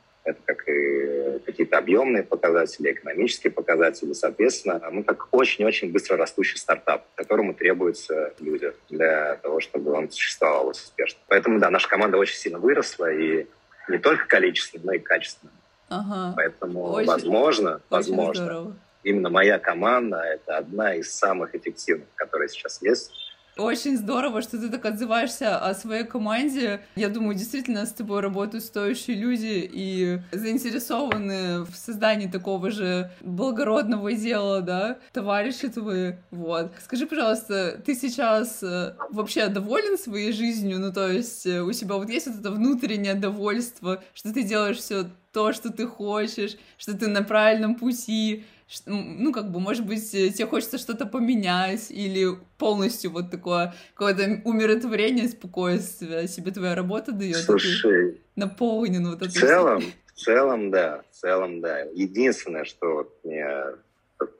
какие-то 1.46 1.78
объемные 1.78 2.24
показатели, 2.24 2.92
экономические 2.92 3.52
показатели. 3.52 4.14
Соответственно, 4.14 4.82
мы 4.92 5.04
как 5.04 5.28
очень-очень 5.32 5.92
быстро 5.92 6.18
растущий 6.18 6.58
стартап, 6.58 7.06
которому 7.16 7.54
требуются 7.54 8.34
люди 8.40 8.72
для 8.90 9.36
того, 9.38 9.60
чтобы 9.60 9.92
он 9.92 10.12
существовал 10.12 10.70
успешно. 10.70 11.20
Поэтому, 11.28 11.60
да, 11.60 11.70
наша 11.70 11.90
команда 11.90 12.18
очень 12.18 12.36
сильно 12.36 12.60
выросла, 12.60 13.12
и 13.12 13.48
не 13.90 13.98
только 13.98 14.28
количественно, 14.28 14.86
но 14.86 14.94
и 14.94 15.00
качественно. 15.00 15.52
Ага. 15.92 16.34
Поэтому, 16.38 16.84
очень, 16.84 17.08
возможно, 17.08 17.70
очень 17.76 17.84
возможно, 17.90 18.46
здорово. 18.46 18.74
именно 19.04 19.30
моя 19.30 19.60
команда— 19.60 20.18
это 20.24 20.58
одна 20.58 20.96
из 20.96 21.14
самых 21.14 21.54
эффективных, 21.54 22.08
которые 22.16 22.48
сейчас 22.48 22.82
есть 22.82 23.12
очень 23.58 23.98
здорово, 23.98 24.42
что 24.42 24.58
ты 24.58 24.70
так 24.70 24.86
отзываешься 24.86 25.58
о 25.58 25.74
своей 25.74 26.04
команде. 26.04 26.82
Я 26.96 27.10
думаю, 27.10 27.36
действительно 27.36 27.86
с 27.86 27.92
тобой 27.92 28.22
работают 28.22 28.64
стоящие 28.64 29.18
люди 29.18 29.70
и 29.72 30.20
заинтересованы 30.32 31.64
в 31.64 31.76
создании 31.76 32.28
такого 32.28 32.72
же 32.72 33.12
благородного 33.22 34.14
дела, 34.14 34.62
да, 34.62 35.00
товарищи 35.12 35.68
твои. 35.68 36.14
Вот. 36.32 36.72
Скажи, 36.84 37.06
пожалуйста, 37.06 37.82
ты 37.86 37.96
сейчас 37.96 38.64
э, 38.64 38.96
вообще 39.10 39.48
доволен 39.48 39.98
своей 39.98 40.32
жизнью? 40.32 40.80
Ну, 40.80 40.92
то 40.92 41.10
есть 41.10 41.46
э, 41.46 41.62
у 41.62 41.72
тебя 41.72 41.96
вот 41.96 42.10
есть 42.10 42.28
вот 42.28 42.40
это 42.40 42.52
внутреннее 42.52 43.16
довольство, 43.16 44.04
что 44.14 44.34
ты 44.34 44.44
делаешь 44.44 44.78
все 44.78 45.06
то, 45.32 45.54
что 45.54 45.72
ты 45.72 45.88
хочешь, 45.88 46.58
что 46.78 46.98
ты 46.98 47.08
на 47.08 47.24
правильном 47.24 47.76
пути, 47.76 48.46
ну, 48.86 49.32
как 49.32 49.52
бы, 49.52 49.60
может 49.60 49.86
быть, 49.86 50.14
э, 50.14 50.30
тебе 50.30 50.48
хочется 50.48 50.78
что-то 50.78 51.06
поменять, 51.06 51.92
или 51.92 52.38
полностью 52.58 53.12
вот 53.12 53.32
такое 53.32 53.74
какое-то 53.94 54.42
умиротворение, 54.46 55.28
спокойствие 55.28 56.28
себе 56.28 56.52
твоя 56.52 56.76
работа 56.76 57.12
дает. 57.12 57.38
Слушай, 57.38 58.22
наполнен 58.36 59.08
вот 59.08 59.22
это. 59.22 59.30
В 59.30 59.34
целом, 59.34 59.84
в 60.06 60.20
целом, 60.20 60.72
да, 60.72 61.04
в 61.12 61.16
целом, 61.16 61.62
да. 61.62 61.80
Единственное, 61.94 62.66
что 62.66 62.94
вот 62.94 63.20
мне 63.24 63.48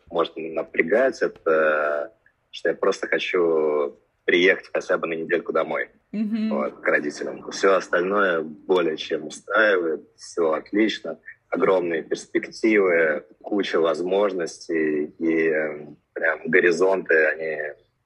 может 0.10 0.34
напрягать, 0.36 1.22
это 1.22 2.12
что 2.52 2.70
я 2.70 2.76
просто 2.76 3.08
хочу 3.08 3.98
приехать 4.26 4.70
хотя 4.72 4.98
бы 4.98 5.08
на 5.08 5.14
недельку 5.14 5.54
домой 5.54 5.90
mm-hmm. 6.14 6.50
вот, 6.50 6.82
к 6.82 6.88
родителям. 6.88 7.50
Все 7.52 7.74
остальное 7.74 8.42
более 8.42 8.98
чем 8.98 9.28
устраивает, 9.28 10.02
все 10.16 10.52
отлично 10.52 11.18
огромные 11.52 12.02
перспективы, 12.02 13.26
куча 13.42 13.80
возможностей 13.80 15.14
и 15.20 15.48
эм, 15.50 15.98
прям 16.14 16.40
горизонты, 16.48 17.14
они 17.28 17.58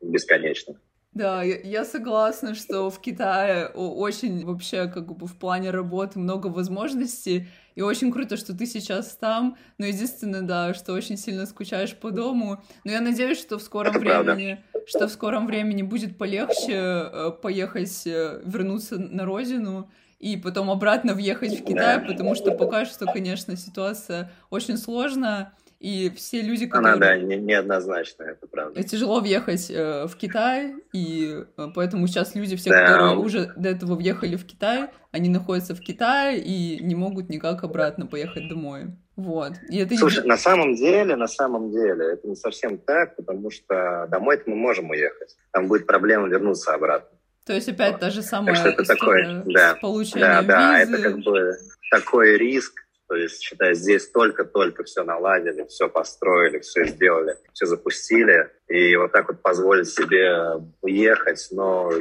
бесконечны. 0.02 0.75
Да, 1.14 1.44
я, 1.44 1.86
согласна, 1.86 2.56
что 2.56 2.90
в 2.90 3.00
Китае 3.00 3.68
очень 3.68 4.46
вообще 4.46 4.88
как 4.88 5.16
бы 5.16 5.28
в 5.28 5.40
плане 5.40 5.72
работы 5.72 6.20
много 6.20 6.48
возможностей, 6.48 7.48
и 7.75 7.82
очень 7.82 8.12
круто, 8.12 8.36
что 8.36 8.54
ты 8.54 8.66
сейчас 8.66 9.16
там, 9.16 9.58
но 9.78 9.86
единственное, 9.86 10.42
да, 10.42 10.74
что 10.74 10.92
очень 10.92 11.16
сильно 11.16 11.46
скучаешь 11.46 11.96
по 11.96 12.12
дому, 12.12 12.62
но 12.84 12.92
я 12.92 13.00
надеюсь, 13.00 13.40
что 13.40 13.58
в 13.58 13.62
скором 13.62 13.92
Это 13.92 14.00
времени, 14.00 14.62
правда. 14.74 14.88
что 14.90 15.08
в 15.08 15.12
скором 15.12 15.48
времени 15.48 15.84
будет 15.84 16.18
полегче 16.18 16.74
э, 16.74 17.32
поехать, 17.42 18.06
э, 18.06 18.42
вернуться 18.44 18.98
на 18.98 19.24
родину, 19.24 19.90
и 20.19 20.38
потом 20.38 20.69
обратно 20.69 21.13
въехать 21.13 21.60
в 21.60 21.63
Китай, 21.63 22.00
потому 22.00 22.36
что 22.36 22.51
пока 22.51 22.86
что, 22.86 23.05
конечно, 23.05 23.55
ситуация 23.55 24.31
очень 24.50 24.77
сложная, 24.77 25.53
и 25.79 26.10
все 26.15 26.41
люди, 26.41 26.67
которые... 26.67 26.93
Она, 26.93 27.05
да, 27.05 27.17
не, 27.17 27.36
неоднозначная, 27.36 28.31
это 28.31 28.48
правда. 28.48 28.81
Тяжело 28.81 29.19
въехать 29.19 29.69
э, 29.69 30.07
в 30.07 30.15
Китай, 30.15 30.74
и 30.93 31.43
э, 31.57 31.67
поэтому 31.75 32.07
сейчас 32.07 32.34
люди, 32.34 32.55
все, 32.55 32.69
да. 32.69 32.88
которые 32.88 33.17
уже 33.17 33.53
до 33.57 33.69
этого 33.69 33.95
въехали 33.95 34.36
в 34.36 34.45
Китай, 34.45 34.89
они 35.12 35.29
находятся 35.29 35.75
в 35.75 35.81
Китае 35.81 36.39
и 36.39 36.81
не 36.84 36.95
могут 36.95 37.29
никак 37.29 37.63
обратно 37.63 38.07
поехать 38.07 38.48
домой. 38.48 38.95
Вот. 39.15 39.53
И 39.69 39.77
это 39.77 39.95
Слушай, 39.95 40.24
не... 40.24 40.29
на 40.29 40.38
самом 40.38 40.75
деле, 40.75 41.15
на 41.15 41.27
самом 41.27 41.72
деле, 41.72 42.13
это 42.13 42.27
не 42.27 42.36
совсем 42.36 42.77
так, 42.77 43.15
потому 43.15 43.51
что 43.51 44.07
домой 44.10 44.41
мы 44.45 44.55
можем 44.55 44.89
уехать. 44.89 45.36
Там 45.51 45.67
будет 45.67 45.86
проблема 45.86 46.27
вернуться 46.27 46.74
обратно. 46.74 47.15
То 47.46 47.54
есть 47.54 47.70
опять 47.70 48.00
та 48.00 48.10
же 48.10 48.22
самая 48.22 48.56
так 48.56 48.74
это 48.74 48.84
такой, 48.84 49.44
да, 49.46 49.78
да, 50.16 50.42
да, 50.42 50.80
это 50.80 51.02
как 51.02 51.20
бы 51.20 51.54
такой 51.92 52.38
риск, 52.38 52.74
то 53.08 53.16
есть, 53.16 53.42
считай, 53.42 53.75
здесь 53.75 54.10
только-только 54.10 54.84
все 54.84 55.04
наладили, 55.04 55.66
все 55.68 55.88
построили, 55.88 56.60
все 56.60 56.86
сделали, 56.86 57.38
все 57.53 57.68
запустили, 57.68 58.50
и 58.68 58.96
вот 58.96 59.12
так 59.12 59.27
вот 59.27 59.44
позволить 59.44 59.90
себе 59.90 60.60
уехать, 60.81 61.48
но 61.51 61.92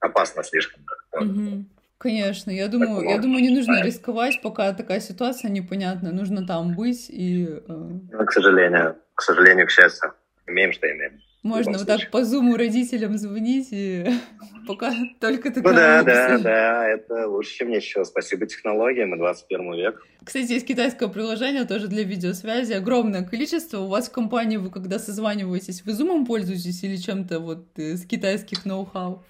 опасно 0.00 0.42
слишком. 0.42 0.82
Угу. 1.12 1.66
Конечно, 1.98 2.50
я 2.50 2.68
думаю, 2.68 2.96
Поэтому, 2.96 3.10
я 3.10 3.18
думаю, 3.18 3.42
не 3.42 3.50
нужно 3.50 3.76
да. 3.76 3.82
рисковать, 3.82 4.40
пока 4.42 4.72
такая 4.72 5.00
ситуация 5.00 5.50
непонятная, 5.50 6.12
нужно 6.12 6.46
там 6.46 6.74
быть 6.74 7.08
и. 7.10 7.46
Э... 7.46 7.60
Ну, 7.68 8.26
к 8.26 8.32
сожалению, 8.32 8.96
к 9.14 9.22
сожалению, 9.22 9.66
к 9.66 9.70
счастью, 9.70 10.12
имеем, 10.46 10.72
что 10.72 10.90
имеем. 10.90 11.20
Можно 11.44 11.76
вот 11.76 11.86
так 11.86 12.10
по 12.10 12.24
зуму 12.24 12.56
родителям 12.56 13.18
звонить, 13.18 13.68
и 13.70 14.06
пока 14.66 14.94
только 15.20 15.50
такая 15.50 15.62
Ну 15.62 15.76
да, 15.78 16.02
да, 16.02 16.38
да, 16.38 16.88
это 16.88 17.28
лучше, 17.28 17.58
чем 17.58 17.68
ничего. 17.68 18.04
Спасибо 18.04 18.46
технологиям 18.46 19.14
и 19.14 19.18
21 19.18 19.74
век. 19.74 20.02
Кстати, 20.24 20.52
есть 20.52 20.66
китайское 20.66 21.06
приложение 21.10 21.66
тоже 21.66 21.88
для 21.88 22.02
видеосвязи. 22.02 22.72
Огромное 22.72 23.22
количество. 23.22 23.80
У 23.80 23.88
вас 23.88 24.08
в 24.08 24.12
компании, 24.12 24.56
вы 24.56 24.70
когда 24.70 24.98
созваниваетесь, 24.98 25.84
вы 25.84 25.92
зумом 25.92 26.24
пользуетесь 26.24 26.82
или 26.82 26.96
чем-то 26.96 27.40
вот 27.40 27.78
из 27.78 28.06
китайских 28.06 28.64
ноу-хау? 28.64 29.22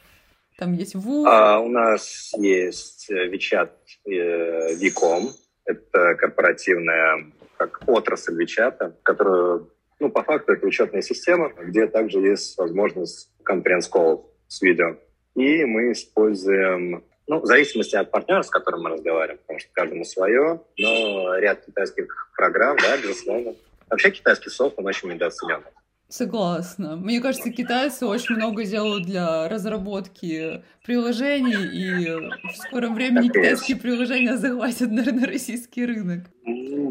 Там 0.57 0.73
есть 0.73 0.95
Ву. 0.95 1.27
А, 1.27 1.59
у 1.59 1.69
нас 1.69 2.33
есть 2.39 3.11
WeChat 3.11 3.71
э, 4.07 4.77
Vicom. 4.77 5.31
Это 5.65 6.15
корпоративная 6.15 7.33
как 7.57 7.83
отрасль 7.89 8.41
WeChat, 8.41 8.95
которую 9.03 9.74
ну, 10.05 10.11
по 10.11 10.23
факту 10.23 10.53
это 10.53 10.67
учетная 10.67 11.01
система, 11.01 11.51
где 11.63 11.87
также 11.87 12.19
есть 12.19 12.59
возможность 12.59 13.31
конференц-колл 13.43 14.31
с 14.49 14.61
видео. 14.61 14.97
И 15.35 15.65
мы 15.65 15.93
используем, 15.93 17.05
ну, 17.27 17.41
в 17.41 17.47
зависимости 17.47 17.97
от 17.97 18.11
партнера, 18.11 18.43
с 18.43 18.51
которым 18.51 18.83
мы 18.83 18.91
разговариваем, 18.91 19.39
потому 19.39 19.59
что 19.59 19.71
каждому 19.73 20.05
свое, 20.05 20.61
но 20.77 21.39
ряд 21.39 21.65
китайских 21.65 22.31
программ, 22.37 22.77
да, 22.77 22.99
безусловно. 22.99 23.55
Вообще 23.89 24.11
китайский 24.11 24.51
софт, 24.51 24.79
он 24.79 24.87
очень 24.87 25.11
недооценен. 25.11 25.63
Согласна. 26.09 26.97
Мне 26.97 27.21
кажется, 27.23 27.51
китайцы 27.51 28.05
очень 28.05 28.37
много 28.37 28.65
делают 28.65 29.07
для 29.07 29.49
разработки 29.49 30.63
приложений, 30.85 31.71
и 31.73 32.07
в 32.53 32.57
скором 32.59 32.95
времени 32.95 33.29
так 33.29 33.37
китайские 33.37 33.77
есть. 33.77 33.83
приложения 33.83 34.37
захватят, 34.37 34.93
наверное, 34.93 35.27
российский 35.27 35.87
рынок. 35.87 36.27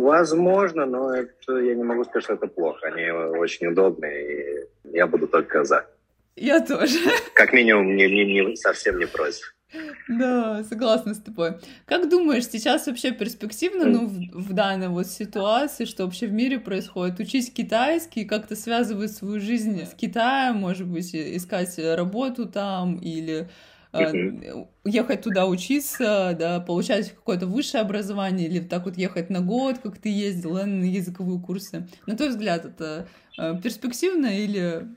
Возможно, 0.04 0.86
но 0.86 1.16
это, 1.16 1.58
я 1.60 1.76
не 1.76 1.84
могу 1.84 2.04
сказать, 2.04 2.24
что 2.26 2.34
это 2.34 2.48
плохо. 2.48 2.88
Они 2.88 3.10
очень 3.10 3.68
удобные, 3.68 4.68
и 4.84 4.98
я 4.98 5.08
буду 5.08 5.28
только 5.28 5.63
за. 5.63 5.86
Я 6.36 6.60
тоже. 6.60 7.00
Как 7.34 7.54
минимум, 7.54 7.96
не, 7.96 8.08
не, 8.08 8.26
не, 8.26 8.56
совсем 8.58 9.00
не 9.00 9.06
против. 9.06 9.56
Да, 10.10 10.62
согласна 10.66 11.13
с 11.13 11.20
тобой. 11.20 11.54
Как 11.86 12.10
думаешь, 12.10 12.46
сейчас 12.48 12.88
вообще 12.88 13.12
перспективно, 13.12 13.86
ну, 13.86 14.08
в, 14.08 14.50
в 14.50 14.54
данной 14.54 14.89
вот 14.89 15.08
ситуации, 15.08 15.86
что 15.86 16.04
вообще 16.04 16.28
в 16.28 16.34
мире 16.34 16.60
происходит, 16.60 17.22
учить 17.22 17.54
китайский, 17.54 18.26
как-то 18.26 18.58
связывать 18.58 19.16
свою 19.16 19.39
жизнь 19.39 19.86
с 19.86 19.94
Китаем, 19.94 20.58
может 20.58 20.86
быть, 20.86 21.16
искать 21.16 21.80
работу 21.80 22.46
там 22.46 22.98
или 22.98 23.48
uh 23.93 24.67
ехать 24.86 25.21
туда 25.21 25.45
учиться, 25.45 26.36
да, 26.38 26.60
получать 26.60 27.15
какое-то 27.15 27.47
высшее 27.47 27.82
образование 27.82 28.47
или 28.47 28.60
так 28.60 28.86
вот 28.86 28.97
ехать 28.97 29.29
на 29.29 29.39
год, 29.39 29.77
как 29.82 29.97
ты 29.97 30.10
ездил, 30.10 30.56
на 30.65 30.84
языковые 30.84 31.39
курсы. 31.39 31.88
На 32.06 32.17
твой 32.17 32.29
взгляд, 32.29 32.65
это 32.65 33.08
э, 33.39 33.53
перспективно 33.62 34.38
или, 34.38 34.88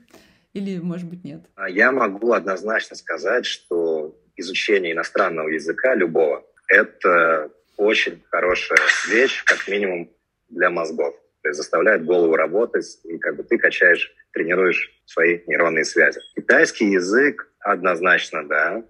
или, 0.53 0.79
может 0.79 1.09
быть, 1.09 1.23
нет? 1.23 1.45
А 1.55 1.69
я 1.69 1.91
могу 1.91 2.33
однозначно 2.33 2.97
сказать, 2.97 3.45
что 3.45 4.19
изучение 4.35 4.91
иностранного 4.93 5.47
языка 5.47 5.95
любого– 5.95 6.43
это 6.67 7.49
очень 7.77 8.21
хорошая 8.29 8.79
вещь, 9.09 9.43
как 9.45 9.67
минимум 9.67 10.09
для 10.49 10.69
мозгов. 10.69 11.15
То 11.43 11.49
есть 11.49 11.57
заставляет 11.57 12.05
голову 12.05 12.35
работать, 12.35 12.99
и 13.03 13.17
как 13.17 13.37
бы 13.37 13.43
ты 13.43 13.57
качаешь, 13.57 14.13
тренируешь 14.33 15.01
свои 15.05 15.39
нейронные 15.47 15.85
связи. 15.85 16.19
Китайский 16.35 16.91
язык 16.91 17.46
однозначно, 17.71 18.47
да, 18.47 18.83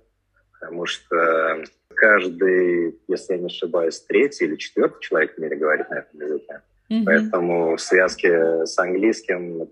потому 0.53 0.85
что 0.85 1.63
каждый, 1.95 2.99
если 3.07 3.33
я 3.33 3.39
не 3.39 3.47
ошибаюсь, 3.47 3.99
третий 4.01 4.45
или 4.45 4.55
четвертый 4.55 5.01
человек 5.01 5.35
в 5.35 5.37
мире 5.39 5.55
говорит 5.55 5.89
на 5.89 5.95
этом 5.95 6.19
языке. 6.19 6.61
Mm-hmm. 6.89 7.03
Поэтому 7.05 7.75
в 7.75 7.81
связке 7.81 8.65
с 8.65 8.77
английским 8.77 9.69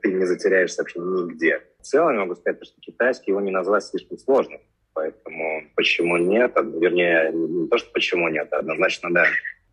ты 0.00 0.12
не 0.12 0.26
затеряешься 0.26 0.82
вообще 0.82 0.98
нигде. 0.98 1.62
В 1.80 1.84
целом 1.84 2.14
я 2.14 2.20
могу 2.20 2.34
сказать, 2.34 2.62
что 2.64 2.80
китайский 2.80 3.30
его 3.30 3.40
не 3.40 3.50
назвать 3.50 3.84
слишком 3.84 4.18
сложным. 4.18 4.60
Поэтому 4.92 5.62
почему 5.76 6.16
нет? 6.16 6.52
Вернее, 6.56 7.30
не 7.32 7.68
то, 7.68 7.78
что 7.78 7.90
почему 7.92 8.28
нет, 8.28 8.48
а 8.52 8.58
однозначно 8.58 9.10
да. 9.12 9.26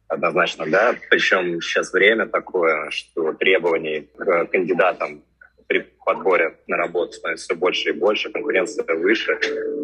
Однозначно 0.08 0.68
да. 0.68 0.96
Причем 1.10 1.60
сейчас 1.60 1.92
время 1.92 2.28
такое, 2.28 2.92
что 2.92 3.34
требований 3.34 4.08
к 4.16 4.46
кандидатам 4.46 5.24
при 5.68 5.80
подборе 6.06 6.58
на 6.68 6.78
работу 6.78 7.14
становится 7.14 7.46
все 7.46 7.56
больше 7.56 7.90
и 7.90 7.94
больше, 7.94 8.30
конкуренция 8.30 8.86
выше, 8.96 9.40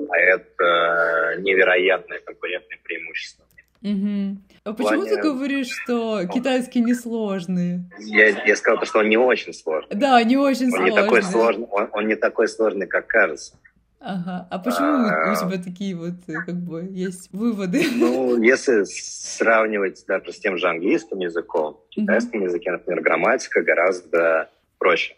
а 0.10 0.18
это 0.18 1.42
невероятное 1.42 2.20
конкурентное 2.20 2.80
преимущество. 2.84 3.46
Угу. 3.82 4.38
А 4.64 4.74
почему 4.74 5.02
плане... 5.02 5.16
ты 5.16 5.22
говоришь, 5.22 5.70
что 5.70 6.28
китайский 6.32 6.82
несложный? 6.82 7.80
Я, 8.00 8.30
я 8.46 8.56
сказал, 8.56 8.86
что 8.86 9.00
он 9.00 9.10
не 9.10 9.18
очень 9.18 9.54
сложный. 9.54 9.96
Да, 9.96 10.22
не 10.24 10.38
очень 10.38 10.66
он 10.66 10.72
сложный. 10.72 10.92
Не 10.92 10.96
такой 10.96 11.24
сложный 11.24 11.66
он, 11.66 11.90
он 11.92 12.08
не 12.08 12.16
такой 12.16 12.48
сложный, 12.48 12.86
как 12.86 13.08
кажется. 13.08 13.58
Ага. 14.00 14.48
А 14.50 14.60
почему 14.60 15.08
а... 15.08 15.32
у 15.32 15.36
тебя 15.36 15.64
такие 15.64 15.96
вот, 15.96 16.14
э, 16.28 16.34
как 16.46 16.56
бы, 16.56 16.88
есть 16.90 17.32
выводы? 17.32 17.84
Ну, 17.94 18.42
если 18.42 18.84
сравнивать 18.84 20.04
даже 20.08 20.32
с 20.32 20.40
тем 20.40 20.58
же 20.58 20.68
английским 20.68 21.20
языком, 21.20 21.80
в 21.88 21.90
китайском 21.90 22.44
языке, 22.44 22.72
например, 22.72 23.02
грамматика 23.02 23.62
гораздо 23.62 24.50
проще. 24.80 25.16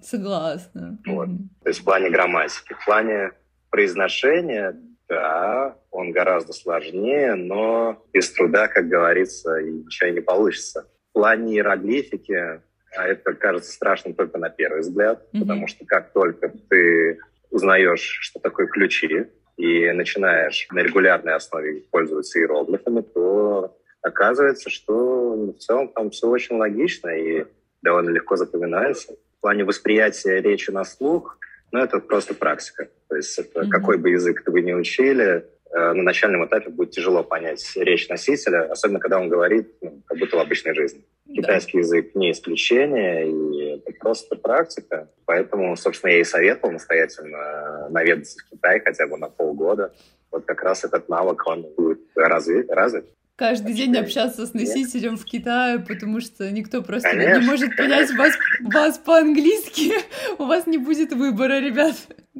Согласна. 0.00 0.98
Вот. 1.06 1.28
То 1.62 1.68
есть 1.68 1.80
в 1.80 1.84
плане 1.84 2.10
грамматики. 2.10 2.74
В 2.74 2.84
плане 2.84 3.32
произношения, 3.70 4.76
да, 5.08 5.76
он 5.90 6.12
гораздо 6.12 6.52
сложнее, 6.52 7.34
но 7.34 8.04
без 8.12 8.32
труда, 8.32 8.68
как 8.68 8.88
говорится, 8.88 9.60
ничего 9.62 10.10
не 10.10 10.20
получится. 10.20 10.86
В 11.10 11.12
плане 11.14 11.54
иероглифики 11.54 12.60
а 12.96 13.06
это 13.06 13.34
кажется 13.34 13.72
страшным 13.72 14.14
только 14.14 14.38
на 14.38 14.48
первый 14.48 14.80
взгляд, 14.80 15.22
mm-hmm. 15.32 15.40
потому 15.40 15.66
что 15.66 15.84
как 15.84 16.12
только 16.12 16.52
ты 16.68 17.18
узнаешь, 17.50 18.18
что 18.22 18.40
такое 18.40 18.66
ключи, 18.66 19.26
и 19.56 19.90
начинаешь 19.90 20.68
на 20.70 20.78
регулярной 20.80 21.34
основе 21.34 21.82
пользоваться 21.90 22.38
иероглифами, 22.38 23.00
то 23.00 23.76
оказывается, 24.02 24.70
что 24.70 25.52
в 25.52 25.58
целом 25.58 25.88
там 25.88 26.10
все 26.10 26.28
очень 26.28 26.56
логично 26.56 27.08
и 27.08 27.44
довольно 27.82 28.10
легко 28.10 28.36
запоминается. 28.36 29.16
В 29.38 29.40
плане 29.40 29.64
восприятия 29.64 30.40
речи 30.40 30.70
на 30.70 30.84
слух, 30.84 31.38
ну, 31.70 31.80
это 31.80 32.00
просто 32.00 32.34
практика. 32.34 32.88
То 33.08 33.16
есть 33.16 33.38
это 33.38 33.60
mm-hmm. 33.60 33.68
какой 33.68 33.98
бы 33.98 34.10
язык 34.10 34.42
вы 34.46 34.62
не 34.62 34.74
учили, 34.74 35.46
э, 35.70 35.92
на 35.92 36.02
начальном 36.02 36.44
этапе 36.44 36.70
будет 36.70 36.90
тяжело 36.90 37.22
понять 37.22 37.64
речь 37.76 38.08
носителя, 38.08 38.70
особенно 38.70 38.98
когда 38.98 39.20
он 39.20 39.28
говорит 39.28 39.72
ну, 39.80 40.02
как 40.06 40.18
будто 40.18 40.36
в 40.36 40.40
обычной 40.40 40.74
жизни. 40.74 41.04
Китайский 41.32 41.78
язык 41.78 42.14
не 42.14 42.32
исключение, 42.32 43.30
и 43.30 43.76
это 43.76 43.92
просто 44.00 44.34
практика. 44.34 45.08
Поэтому, 45.26 45.76
собственно, 45.76 46.10
я 46.10 46.20
и 46.20 46.24
советовал 46.24 46.72
настоятельно 46.72 47.88
наведаться 47.90 48.38
в 48.40 48.50
Китай 48.50 48.80
хотя 48.80 49.06
бы 49.06 49.18
на 49.18 49.28
полгода. 49.28 49.94
Вот 50.30 50.46
как 50.46 50.62
раз 50.62 50.84
этот 50.84 51.08
навык, 51.08 51.46
он 51.46 51.66
будет 51.76 52.00
развит. 52.16 52.70
развит. 52.70 53.04
Каждый 53.38 53.72
день 53.72 53.96
общаться 53.96 54.46
с 54.46 54.52
носителем 54.52 55.16
в 55.16 55.24
Китае, 55.24 55.78
потому 55.78 56.20
что 56.20 56.50
никто 56.50 56.82
просто 56.82 57.10
конечно, 57.10 57.38
не 57.38 57.46
может 57.46 57.76
понять 57.76 58.10
вас, 58.16 58.34
вас 58.60 58.98
по-английски. 58.98 59.92
У 60.38 60.44
вас 60.44 60.66
не 60.66 60.76
будет 60.76 61.12
выбора, 61.12 61.60
ребят. 61.60 61.94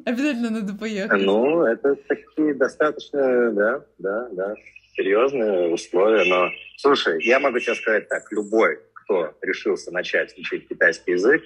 Обязательно 0.04 0.50
надо 0.50 0.74
поехать. 0.74 1.22
Ну, 1.22 1.62
это 1.62 1.94
такие 2.08 2.52
достаточно, 2.54 3.52
да, 3.52 3.84
да, 3.98 4.28
да, 4.32 4.54
серьезные 4.96 5.72
условия, 5.72 6.24
но 6.24 6.50
слушай, 6.76 7.24
я 7.24 7.38
могу 7.38 7.61
тебе 7.61 7.76
сказать 7.76 8.08
так, 8.08 8.32
любой, 8.32 8.80
кто 8.94 9.32
решился 9.40 9.92
начать 9.92 10.37
учить 10.37 10.66
китайский 10.66 11.12
язык, 11.12 11.44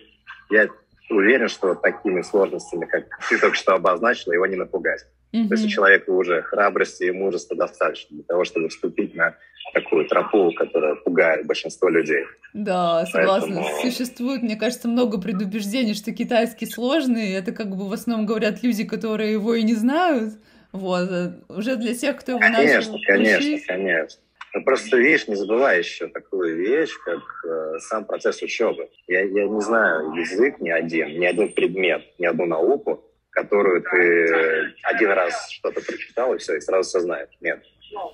я 0.50 0.68
уверен, 1.10 1.48
что 1.48 1.74
такими 1.74 2.22
сложностями, 2.22 2.86
как 2.86 3.04
ты 3.28 3.38
только 3.38 3.56
что 3.56 3.74
обозначила, 3.74 4.32
его 4.32 4.46
не 4.46 4.56
напугать. 4.56 5.04
Mm-hmm. 5.32 5.48
То 5.48 5.54
есть 5.54 5.66
у 5.66 5.68
человека 5.68 6.10
уже 6.10 6.42
храбрости 6.42 7.04
и 7.04 7.10
мужества 7.10 7.56
достаточно 7.56 8.16
для 8.16 8.24
того, 8.24 8.44
чтобы 8.44 8.68
вступить 8.68 9.14
на 9.14 9.34
такую 9.72 10.06
тропу, 10.06 10.52
которая 10.52 10.94
пугает 10.96 11.46
большинство 11.46 11.88
людей. 11.88 12.24
Да, 12.52 13.06
согласна. 13.06 13.62
Поэтому... 13.62 13.90
Существует, 13.90 14.42
мне 14.42 14.56
кажется, 14.56 14.88
много 14.88 15.18
предубеждений, 15.18 15.94
что 15.94 16.12
китайский 16.12 16.66
сложный. 16.66 17.32
Это 17.32 17.52
как 17.52 17.74
бы 17.74 17.88
в 17.88 17.92
основном 17.92 18.26
говорят 18.26 18.62
люди, 18.62 18.84
которые 18.84 19.32
его 19.32 19.54
и 19.54 19.62
не 19.62 19.74
знают. 19.74 20.34
Вот. 20.72 21.10
Э, 21.10 21.32
уже 21.48 21.76
для 21.76 21.94
тех, 21.94 22.18
кто 22.18 22.32
его 22.32 22.40
конечно, 22.40 22.92
начал 22.92 22.98
Конечно, 23.06 23.38
учить... 23.38 23.66
конечно, 23.66 24.20
ну, 24.54 24.62
просто, 24.64 24.98
видишь, 24.98 25.28
не 25.28 25.34
забывай 25.34 25.78
еще 25.78 26.08
такую 26.08 26.56
вещь, 26.56 26.92
как 27.04 27.22
э, 27.46 27.78
сам 27.78 28.04
процесс 28.04 28.42
учебы. 28.42 28.90
Я, 29.06 29.22
я 29.22 29.46
не 29.46 29.60
знаю 29.62 30.12
язык 30.12 30.60
ни 30.60 30.68
один, 30.68 31.18
ни 31.18 31.24
один 31.24 31.50
предмет, 31.52 32.02
ни 32.18 32.26
одну 32.26 32.44
науку, 32.44 33.02
которую 33.32 33.82
ты 33.82 34.74
один 34.84 35.10
раз 35.10 35.50
что-то 35.50 35.80
прочитал, 35.80 36.34
и 36.34 36.38
все, 36.38 36.56
и 36.56 36.60
сразу 36.60 36.88
все 36.88 37.00
знаешь. 37.00 37.28
Нет. 37.40 37.62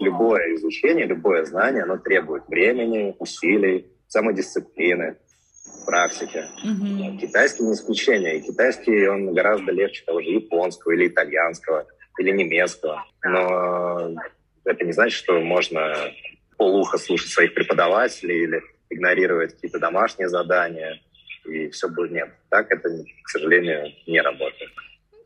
Любое 0.01 0.55
изучение, 0.57 1.07
любое 1.07 1.45
знание, 1.45 1.83
оно 1.83 1.99
требует 1.99 2.49
времени, 2.49 3.15
усилий, 3.19 3.87
самодисциплины, 4.09 5.17
практики. 5.87 6.43
Mm-hmm. 6.65 7.19
Китайский 7.19 7.63
не 7.65 7.75
исключение. 7.75 8.39
И 8.39 8.43
китайский, 8.43 9.07
он 9.07 9.33
гораздо 9.35 9.71
легче 9.73 10.05
того 10.05 10.21
же 10.23 10.31
японского 10.31 10.93
или 10.93 11.09
итальянского– 11.09 11.87
или 12.19 12.33
немецкого. 12.33 13.05
Но 13.25 14.15
это 14.65 14.85
не 14.85 14.93
значит, 14.93 15.19
что 15.19 15.41
можно 15.41 15.95
полуха 16.57 16.99
слушать 16.99 17.31
своих 17.31 17.55
преподавателей 17.55 18.45
или 18.45 18.63
игнорировать 18.91 19.55
какие-то 19.55 19.79
домашние 19.79 20.29
задания, 20.29 21.01
и 21.45 21.69
все 21.71 21.89
будет 21.89 22.11
нет. 22.11 22.31
Так 22.51 22.71
это, 22.71 22.89
к 23.23 23.29
сожалению, 23.29 23.93
не 24.07 24.21
работает. 24.21 24.71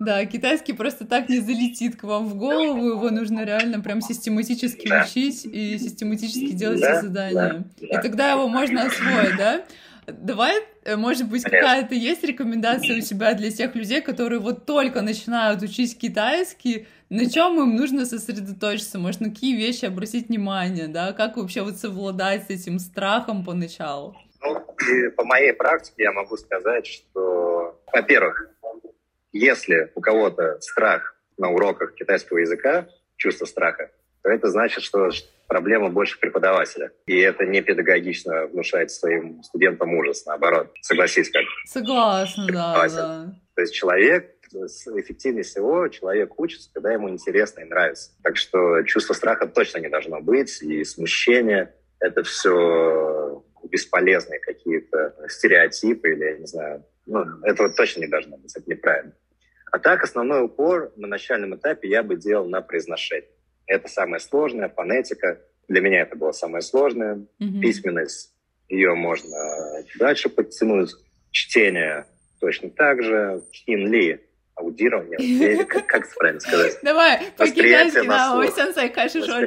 Да, 0.05 0.25
китайский 0.27 0.73
просто 0.73 1.07
так 1.07 1.29
не 1.29 1.39
залетит 1.39 1.97
к 1.97 2.03
вам 2.03 2.29
в 2.29 2.35
голову, 2.35 2.89
его 2.89 3.11
нужно 3.11 3.45
реально 3.45 3.81
прям 3.81 4.01
систематически 4.01 4.89
да. 4.89 5.05
учить 5.05 5.45
и 5.45 5.79
систематически 5.79 6.53
делать 6.53 6.81
да, 6.81 6.93
все 6.93 7.03
задания. 7.03 7.65
Да, 7.81 7.87
да. 7.89 7.99
И 7.99 8.03
тогда 8.03 8.33
его 8.33 8.49
можно 8.49 8.83
освоить, 8.83 9.37
да? 9.37 9.65
Давай, 10.07 10.65
э, 10.85 10.97
может 10.97 11.29
быть, 11.29 11.45
какая-то 11.45 11.95
есть 11.95 12.25
рекомендация 12.25 12.99
у 12.99 13.01
тебя 13.01 13.35
для 13.35 13.53
тех 13.53 13.77
людей, 13.77 14.01
которые 14.01 14.41
вот 14.41 14.67
только 14.67 15.01
начинают 15.01 15.63
учить 15.63 15.97
китайский, 15.97 16.89
на 17.09 17.31
чем 17.31 17.61
им 17.63 17.77
нужно 17.77 18.05
сосредоточиться, 18.05 18.99
может, 18.99 19.21
на 19.21 19.31
какие 19.31 19.57
вещи 19.57 19.85
обратить 19.85 20.29
внимание, 20.29 20.89
да, 20.89 21.13
как 21.13 21.37
вообще 21.37 21.63
вот 21.63 21.77
совладать 21.77 22.47
с 22.47 22.51
этим 22.51 22.81
страхом 22.81 23.45
поначалу? 23.45 24.17
Ну, 24.41 24.61
по 25.17 25.25
моей 25.25 25.53
практике 25.53 26.03
я 26.03 26.13
могу 26.13 26.37
сказать, 26.37 26.87
что, 26.87 27.81
во-первых, 27.93 28.49
если 29.33 29.91
у 29.95 30.01
кого-то 30.01 30.61
страх 30.61 31.17
на 31.39 31.51
уроках 31.51 31.95
китайского 31.95 32.39
языка, 32.39 32.89
чувство 33.17 33.47
страха, 33.47 33.91
то 34.23 34.31
это 34.31 34.49
значит, 34.49 34.85
что 34.85 35.11
проблема 35.49 35.91
больше 35.91 36.19
преподавателя. 36.19 36.93
И 37.07 37.19
это 37.19 37.45
не 37.45 37.61
педагогично 37.61 38.47
внушать 38.47 38.91
своим 38.91 39.43
студентам 39.43 39.95
ужас, 39.95 40.25
наоборот. 40.27 40.73
Согласись, 40.81 41.31
как? 41.31 41.43
Согласна, 41.67 42.47
да, 42.47 42.89
да. 42.89 43.35
То 43.55 43.61
есть 43.61 43.75
человек 43.75 44.33
эффективнее 44.55 45.45
всего 45.45 45.89
человек 45.89 46.39
учится, 46.39 46.71
когда 46.73 46.93
ему 46.93 47.09
интересно 47.09 47.61
и 47.61 47.65
нравится. 47.65 48.13
Так 48.23 48.37
что 48.37 48.83
чувство 48.83 49.15
страха 49.15 49.47
точно 49.47 49.79
не 49.79 49.89
должно 49.89 50.21
быть, 50.21 50.63
и 50.63 50.85
смущение— 50.85 51.75
это 52.01 52.23
все 52.23 53.43
бесполезные 53.65 54.41
какие-то 54.41 55.15
стереотипы 55.29 56.13
или, 56.13 56.25
я 56.25 56.39
не 56.39 56.47
знаю, 56.47 56.85
ну, 57.07 57.25
этого 57.45 57.71
точно 57.71 58.01
не 58.01 58.09
должно 58.09 58.37
быть, 58.37 58.55
это 58.57 58.69
неправильно. 58.69 59.13
А 59.73 59.79
так 59.79 60.05
основной 60.05 60.45
упор 60.45 60.93
на 60.97 61.09
начальном 61.09 61.57
этапе 61.57 61.89
я 61.89 62.03
бы 62.03 62.17
делал 62.17 62.47
на 62.47 62.61
произношение. 62.61 63.31
Это 63.67 63.89
самое 63.89 64.21
сложное, 64.21 64.69
фонетика. 64.69 65.41
Для 65.67 65.81
меня 65.81 66.03
это 66.03 66.15
было 66.15 66.33
самое 66.33 66.61
сложное. 66.61 67.25
Mm-hmm. 67.41 67.61
Письменность, 67.61 68.35
ее 68.69 68.95
можно 68.95 69.83
дальше 69.99 70.29
подтянуть. 70.29 70.91
Чтение 71.31 72.05
точно 72.39 72.69
так 72.69 73.03
же. 73.03 73.43
Хинли, 73.51 74.21
аудирование. 74.57 75.65
Как, 75.65 75.87
как 75.87 76.15
правильно 76.17 76.41
сказать? 76.41 76.79
Давай, 76.83 77.23
по-китайски, 77.39 78.07
да, 78.07 78.37
вы 78.37 78.49
сенсей, 78.49 78.91
конечно, 78.91 79.23
что 79.23 79.41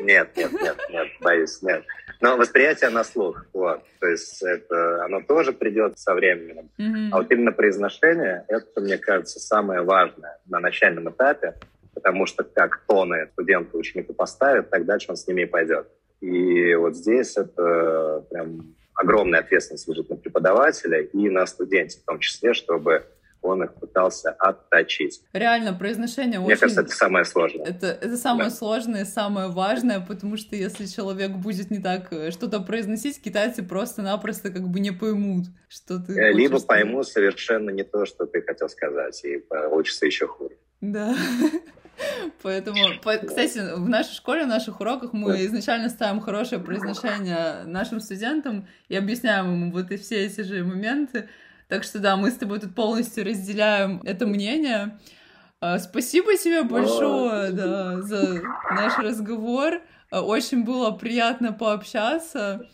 Нет, 0.00 0.36
нет, 0.36 0.52
нет, 0.52 0.76
нет, 0.90 1.08
боюсь, 1.20 1.62
нет. 1.62 1.84
Но 2.20 2.36
восприятие 2.36 2.90
на 2.90 3.04
слух, 3.04 3.46
вот, 3.52 3.82
то 4.00 4.06
есть 4.06 4.42
это, 4.42 5.04
оно 5.04 5.20
тоже 5.20 5.52
придет 5.52 5.98
со 5.98 6.14
временем. 6.14 6.70
Mm-hmm. 6.78 7.08
А 7.12 7.18
вот 7.18 7.30
именно 7.30 7.52
произношение, 7.52 8.44
это, 8.48 8.80
мне 8.80 8.98
кажется, 8.98 9.38
самое 9.38 9.82
важное 9.82 10.38
на 10.46 10.58
начальном 10.58 11.10
этапе, 11.10 11.54
потому 11.94 12.26
что 12.26 12.42
как 12.42 12.82
тоны 12.86 13.28
студенты 13.32 13.76
ученику 13.76 14.14
поставят, 14.14 14.70
так 14.70 14.84
дальше 14.84 15.06
он 15.10 15.16
с 15.16 15.26
ними 15.26 15.42
и 15.42 15.46
пойдет. 15.46 15.86
И 16.20 16.74
вот 16.74 16.96
здесь 16.96 17.36
это 17.36 18.24
прям 18.30 18.74
огромная 18.94 19.40
ответственность 19.40 19.86
лежит 19.88 20.10
на 20.10 20.16
преподавателя 20.16 21.00
и 21.00 21.28
на 21.28 21.46
студенте 21.46 22.00
в 22.00 22.04
том 22.04 22.18
числе, 22.18 22.52
чтобы 22.52 23.04
он 23.48 23.64
их 23.64 23.74
пытался 23.74 24.30
отточить. 24.30 25.22
Реально, 25.32 25.72
произношение 25.72 26.38
Мне 26.38 26.48
очень... 26.48 26.60
кажется, 26.60 26.82
это 26.82 26.92
самое 26.92 27.24
сложное. 27.24 27.66
Это, 27.66 27.86
это 27.86 28.16
самое 28.16 28.50
да. 28.50 28.54
сложное, 28.54 29.04
самое 29.04 29.48
важное, 29.48 30.00
потому 30.00 30.36
что 30.36 30.56
если 30.56 30.86
человек 30.86 31.32
будет 31.32 31.70
не 31.70 31.78
так 31.78 32.12
э, 32.12 32.30
что-то 32.30 32.60
произносить, 32.60 33.20
китайцы 33.20 33.62
просто-напросто 33.62 34.50
как 34.50 34.68
бы 34.68 34.80
не 34.80 34.90
поймут, 34.90 35.46
что 35.68 35.98
ты 35.98 36.12
э, 36.12 36.32
Либо 36.32 36.60
поймут 36.60 37.08
совершенно 37.08 37.70
не 37.70 37.84
то, 37.84 38.06
что 38.06 38.26
ты 38.26 38.42
хотел 38.42 38.68
сказать, 38.68 39.24
и 39.24 39.38
получится 39.38 40.06
еще 40.06 40.26
хуже. 40.26 40.56
Да. 40.80 41.14
Поэтому, 42.42 42.78
кстати, 43.26 43.74
в 43.74 43.88
нашей 43.88 44.14
школе, 44.14 44.44
в 44.44 44.48
наших 44.48 44.80
уроках 44.80 45.12
мы 45.12 45.44
изначально 45.46 45.88
ставим 45.88 46.20
хорошее 46.20 46.60
произношение 46.60 47.64
нашим 47.64 48.00
студентам 48.00 48.68
и 48.88 48.96
объясняем 48.96 49.52
им 49.52 49.72
вот 49.72 49.90
и 49.90 49.96
все 49.96 50.24
эти 50.26 50.42
же 50.42 50.64
моменты. 50.64 51.28
Так 51.68 51.84
что 51.84 51.98
да, 51.98 52.16
мы 52.16 52.30
с 52.30 52.34
тобой 52.34 52.60
тут 52.60 52.74
полностью 52.74 53.24
разделяем 53.24 54.00
это 54.04 54.26
мнение. 54.26 54.98
А, 55.60 55.78
спасибо 55.78 56.36
тебе 56.36 56.62
большое, 56.62 57.50
да, 57.50 58.00
за 58.00 58.42
наш 58.70 58.98
разговор. 58.98 59.82
А, 60.10 60.22
очень 60.22 60.64
было 60.64 60.92
приятно 60.92 61.52
пообщаться. 61.52 62.66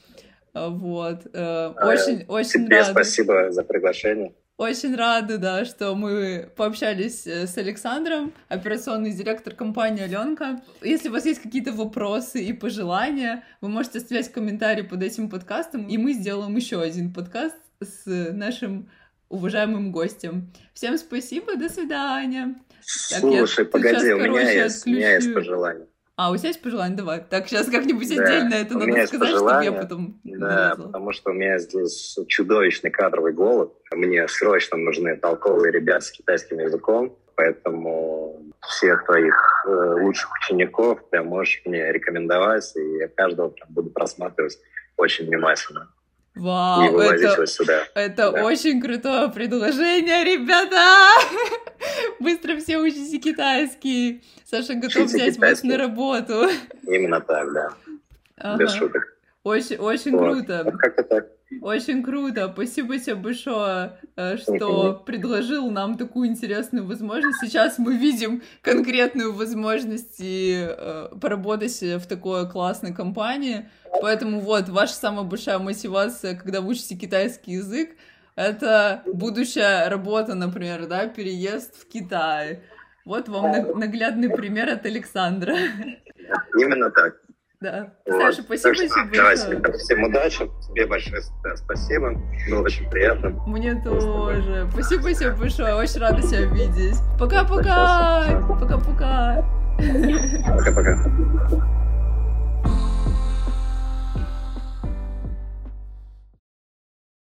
А, 0.52 0.68
вот. 0.68 1.26
Э, 1.32 1.72
очень, 1.82 2.24
очень 2.28 2.66
Тебе 2.66 2.80
рада. 2.80 2.92
спасибо 2.92 3.50
за 3.50 3.64
приглашение. 3.64 4.32
Очень 4.56 4.94
рада, 4.94 5.38
да, 5.38 5.64
что 5.64 5.96
мы 5.96 6.48
пообщались 6.54 7.26
э, 7.26 7.48
с 7.48 7.58
Александром, 7.58 8.32
операционный 8.48 9.10
директор 9.10 9.52
компании 9.52 10.04
Аленка. 10.04 10.62
Если 10.80 11.08
у 11.08 11.12
вас 11.12 11.26
есть 11.26 11.42
какие-то 11.42 11.72
вопросы 11.72 12.44
и 12.44 12.52
пожелания, 12.52 13.42
вы 13.60 13.68
можете 13.68 13.98
оставлять 13.98 14.30
комментарии 14.30 14.82
под 14.82 15.02
этим 15.02 15.28
подкастом, 15.28 15.88
и 15.88 15.98
мы 15.98 16.12
сделаем 16.12 16.54
еще 16.54 16.80
один 16.80 17.12
подкаст 17.12 17.56
с 17.84 18.04
нашим 18.06 18.90
уважаемым 19.28 19.92
гостем. 19.92 20.52
Всем 20.72 20.98
спасибо, 20.98 21.56
до 21.56 21.68
свидания. 21.68 22.54
Слушай, 22.82 23.64
так, 23.64 23.72
погоди, 23.72 24.12
у 24.12 24.18
меня, 24.18 24.50
есть, 24.64 24.86
у 24.86 24.90
меня 24.90 25.14
есть 25.14 25.32
пожелание. 25.32 25.86
А, 26.16 26.30
у 26.30 26.36
тебя 26.36 26.48
есть 26.48 26.62
пожелание? 26.62 26.96
Давай. 26.96 27.24
Так, 27.28 27.48
сейчас 27.48 27.66
как-нибудь 27.66 28.08
да, 28.14 28.22
отдельно 28.22 28.54
это 28.54 28.78
надо 28.78 29.06
сказать, 29.06 29.28
чтобы 29.30 29.64
я 29.64 29.72
потом 29.72 30.20
Да, 30.22 30.74
потому 30.76 31.12
что 31.12 31.30
у 31.30 31.32
меня 31.34 31.58
здесь 31.58 32.16
чудовищный 32.28 32.90
кадровый 32.90 33.32
голод. 33.32 33.72
Мне 33.92 34.28
срочно 34.28 34.76
нужны 34.76 35.16
толковые 35.16 35.72
ребята 35.72 36.04
с 36.04 36.10
китайским 36.10 36.60
языком. 36.60 37.16
Поэтому 37.36 38.52
всех 38.60 39.04
твоих 39.06 39.64
э, 39.66 40.02
лучших 40.02 40.30
учеников 40.34 41.00
ты 41.10 41.20
можешь 41.22 41.62
мне 41.64 41.90
рекомендовать, 41.92 42.72
и 42.76 42.98
я 42.98 43.08
каждого 43.08 43.48
прям 43.48 43.68
буду 43.70 43.90
просматривать 43.90 44.58
очень 44.96 45.26
внимательно. 45.26 45.92
Вау, 46.34 46.98
это, 46.98 47.46
сюда. 47.46 47.84
это 47.94 48.32
да. 48.32 48.44
очень 48.44 48.80
крутое 48.80 49.28
предложение, 49.30 50.24
ребята! 50.24 51.08
Быстро 52.20 52.56
все 52.56 52.78
учите 52.78 53.18
китайский. 53.18 54.24
Саша 54.44 54.74
готов 54.74 55.04
Учите 55.04 55.16
взять 55.30 55.38
вас 55.38 55.62
на 55.62 55.78
работу. 55.78 56.48
Именно 56.82 57.20
так, 57.20 57.52
да. 57.52 57.68
Ага. 58.36 58.58
Без 58.58 58.72
шуток. 58.74 59.16
Очень, 59.44 59.76
очень 59.76 60.12
вот. 60.12 60.32
круто. 60.32 60.76
как-то 60.78 61.02
так. 61.04 61.28
Очень 61.60 62.02
круто. 62.02 62.50
Спасибо 62.52 62.98
тебе 62.98 63.14
большое, 63.16 63.98
э, 64.16 64.36
что 64.36 65.02
предложил 65.06 65.70
нам 65.70 65.96
такую 65.96 66.28
интересную 66.28 66.86
возможность. 66.86 67.38
Сейчас 67.40 67.78
мы 67.78 67.96
видим 67.96 68.42
конкретную 68.62 69.32
возможность 69.32 70.16
и 70.18 70.66
э, 70.68 71.08
поработать 71.20 71.80
в 71.80 72.06
такой 72.06 72.48
классной 72.50 72.94
компании. 72.94 73.68
Поэтому 74.00 74.40
вот, 74.40 74.68
ваша 74.68 74.94
самая 74.94 75.24
большая 75.24 75.58
мотивация, 75.58 76.36
когда 76.36 76.60
вы 76.60 76.70
учите 76.70 76.96
китайский 76.96 77.52
язык, 77.52 77.90
это 78.36 79.02
будущая 79.06 79.88
работа, 79.88 80.34
например, 80.34 80.86
да, 80.86 81.06
переезд 81.06 81.76
в 81.76 81.88
Китай. 81.88 82.62
Вот 83.04 83.28
вам 83.28 83.78
наглядный 83.78 84.30
пример 84.30 84.70
от 84.70 84.86
Александра. 84.86 85.54
Именно 86.58 86.90
так. 86.90 87.23
Да. 87.64 87.88
Вот. 88.04 88.20
Саша, 88.20 88.42
спасибо 88.42 88.74
тебе 88.74 89.22
большое. 89.22 89.56
Давай, 89.56 89.78
всем 89.78 90.02
удачи. 90.04 90.50
Тебе 90.68 90.86
большое 90.86 91.22
спасибо. 91.56 92.12
Было 92.50 92.60
очень 92.60 92.90
приятно. 92.90 93.30
Мне 93.46 93.74
тоже. 93.76 94.68
Спасибо 94.70 95.14
тебе 95.14 95.30
большое. 95.30 95.74
Очень 95.74 96.00
рада 96.00 96.20
тебя 96.20 96.42
видеть. 96.42 96.98
Пока-пока. 97.18 98.42
Пока-пока. 98.60 99.46
Пока-пока. 100.46 101.83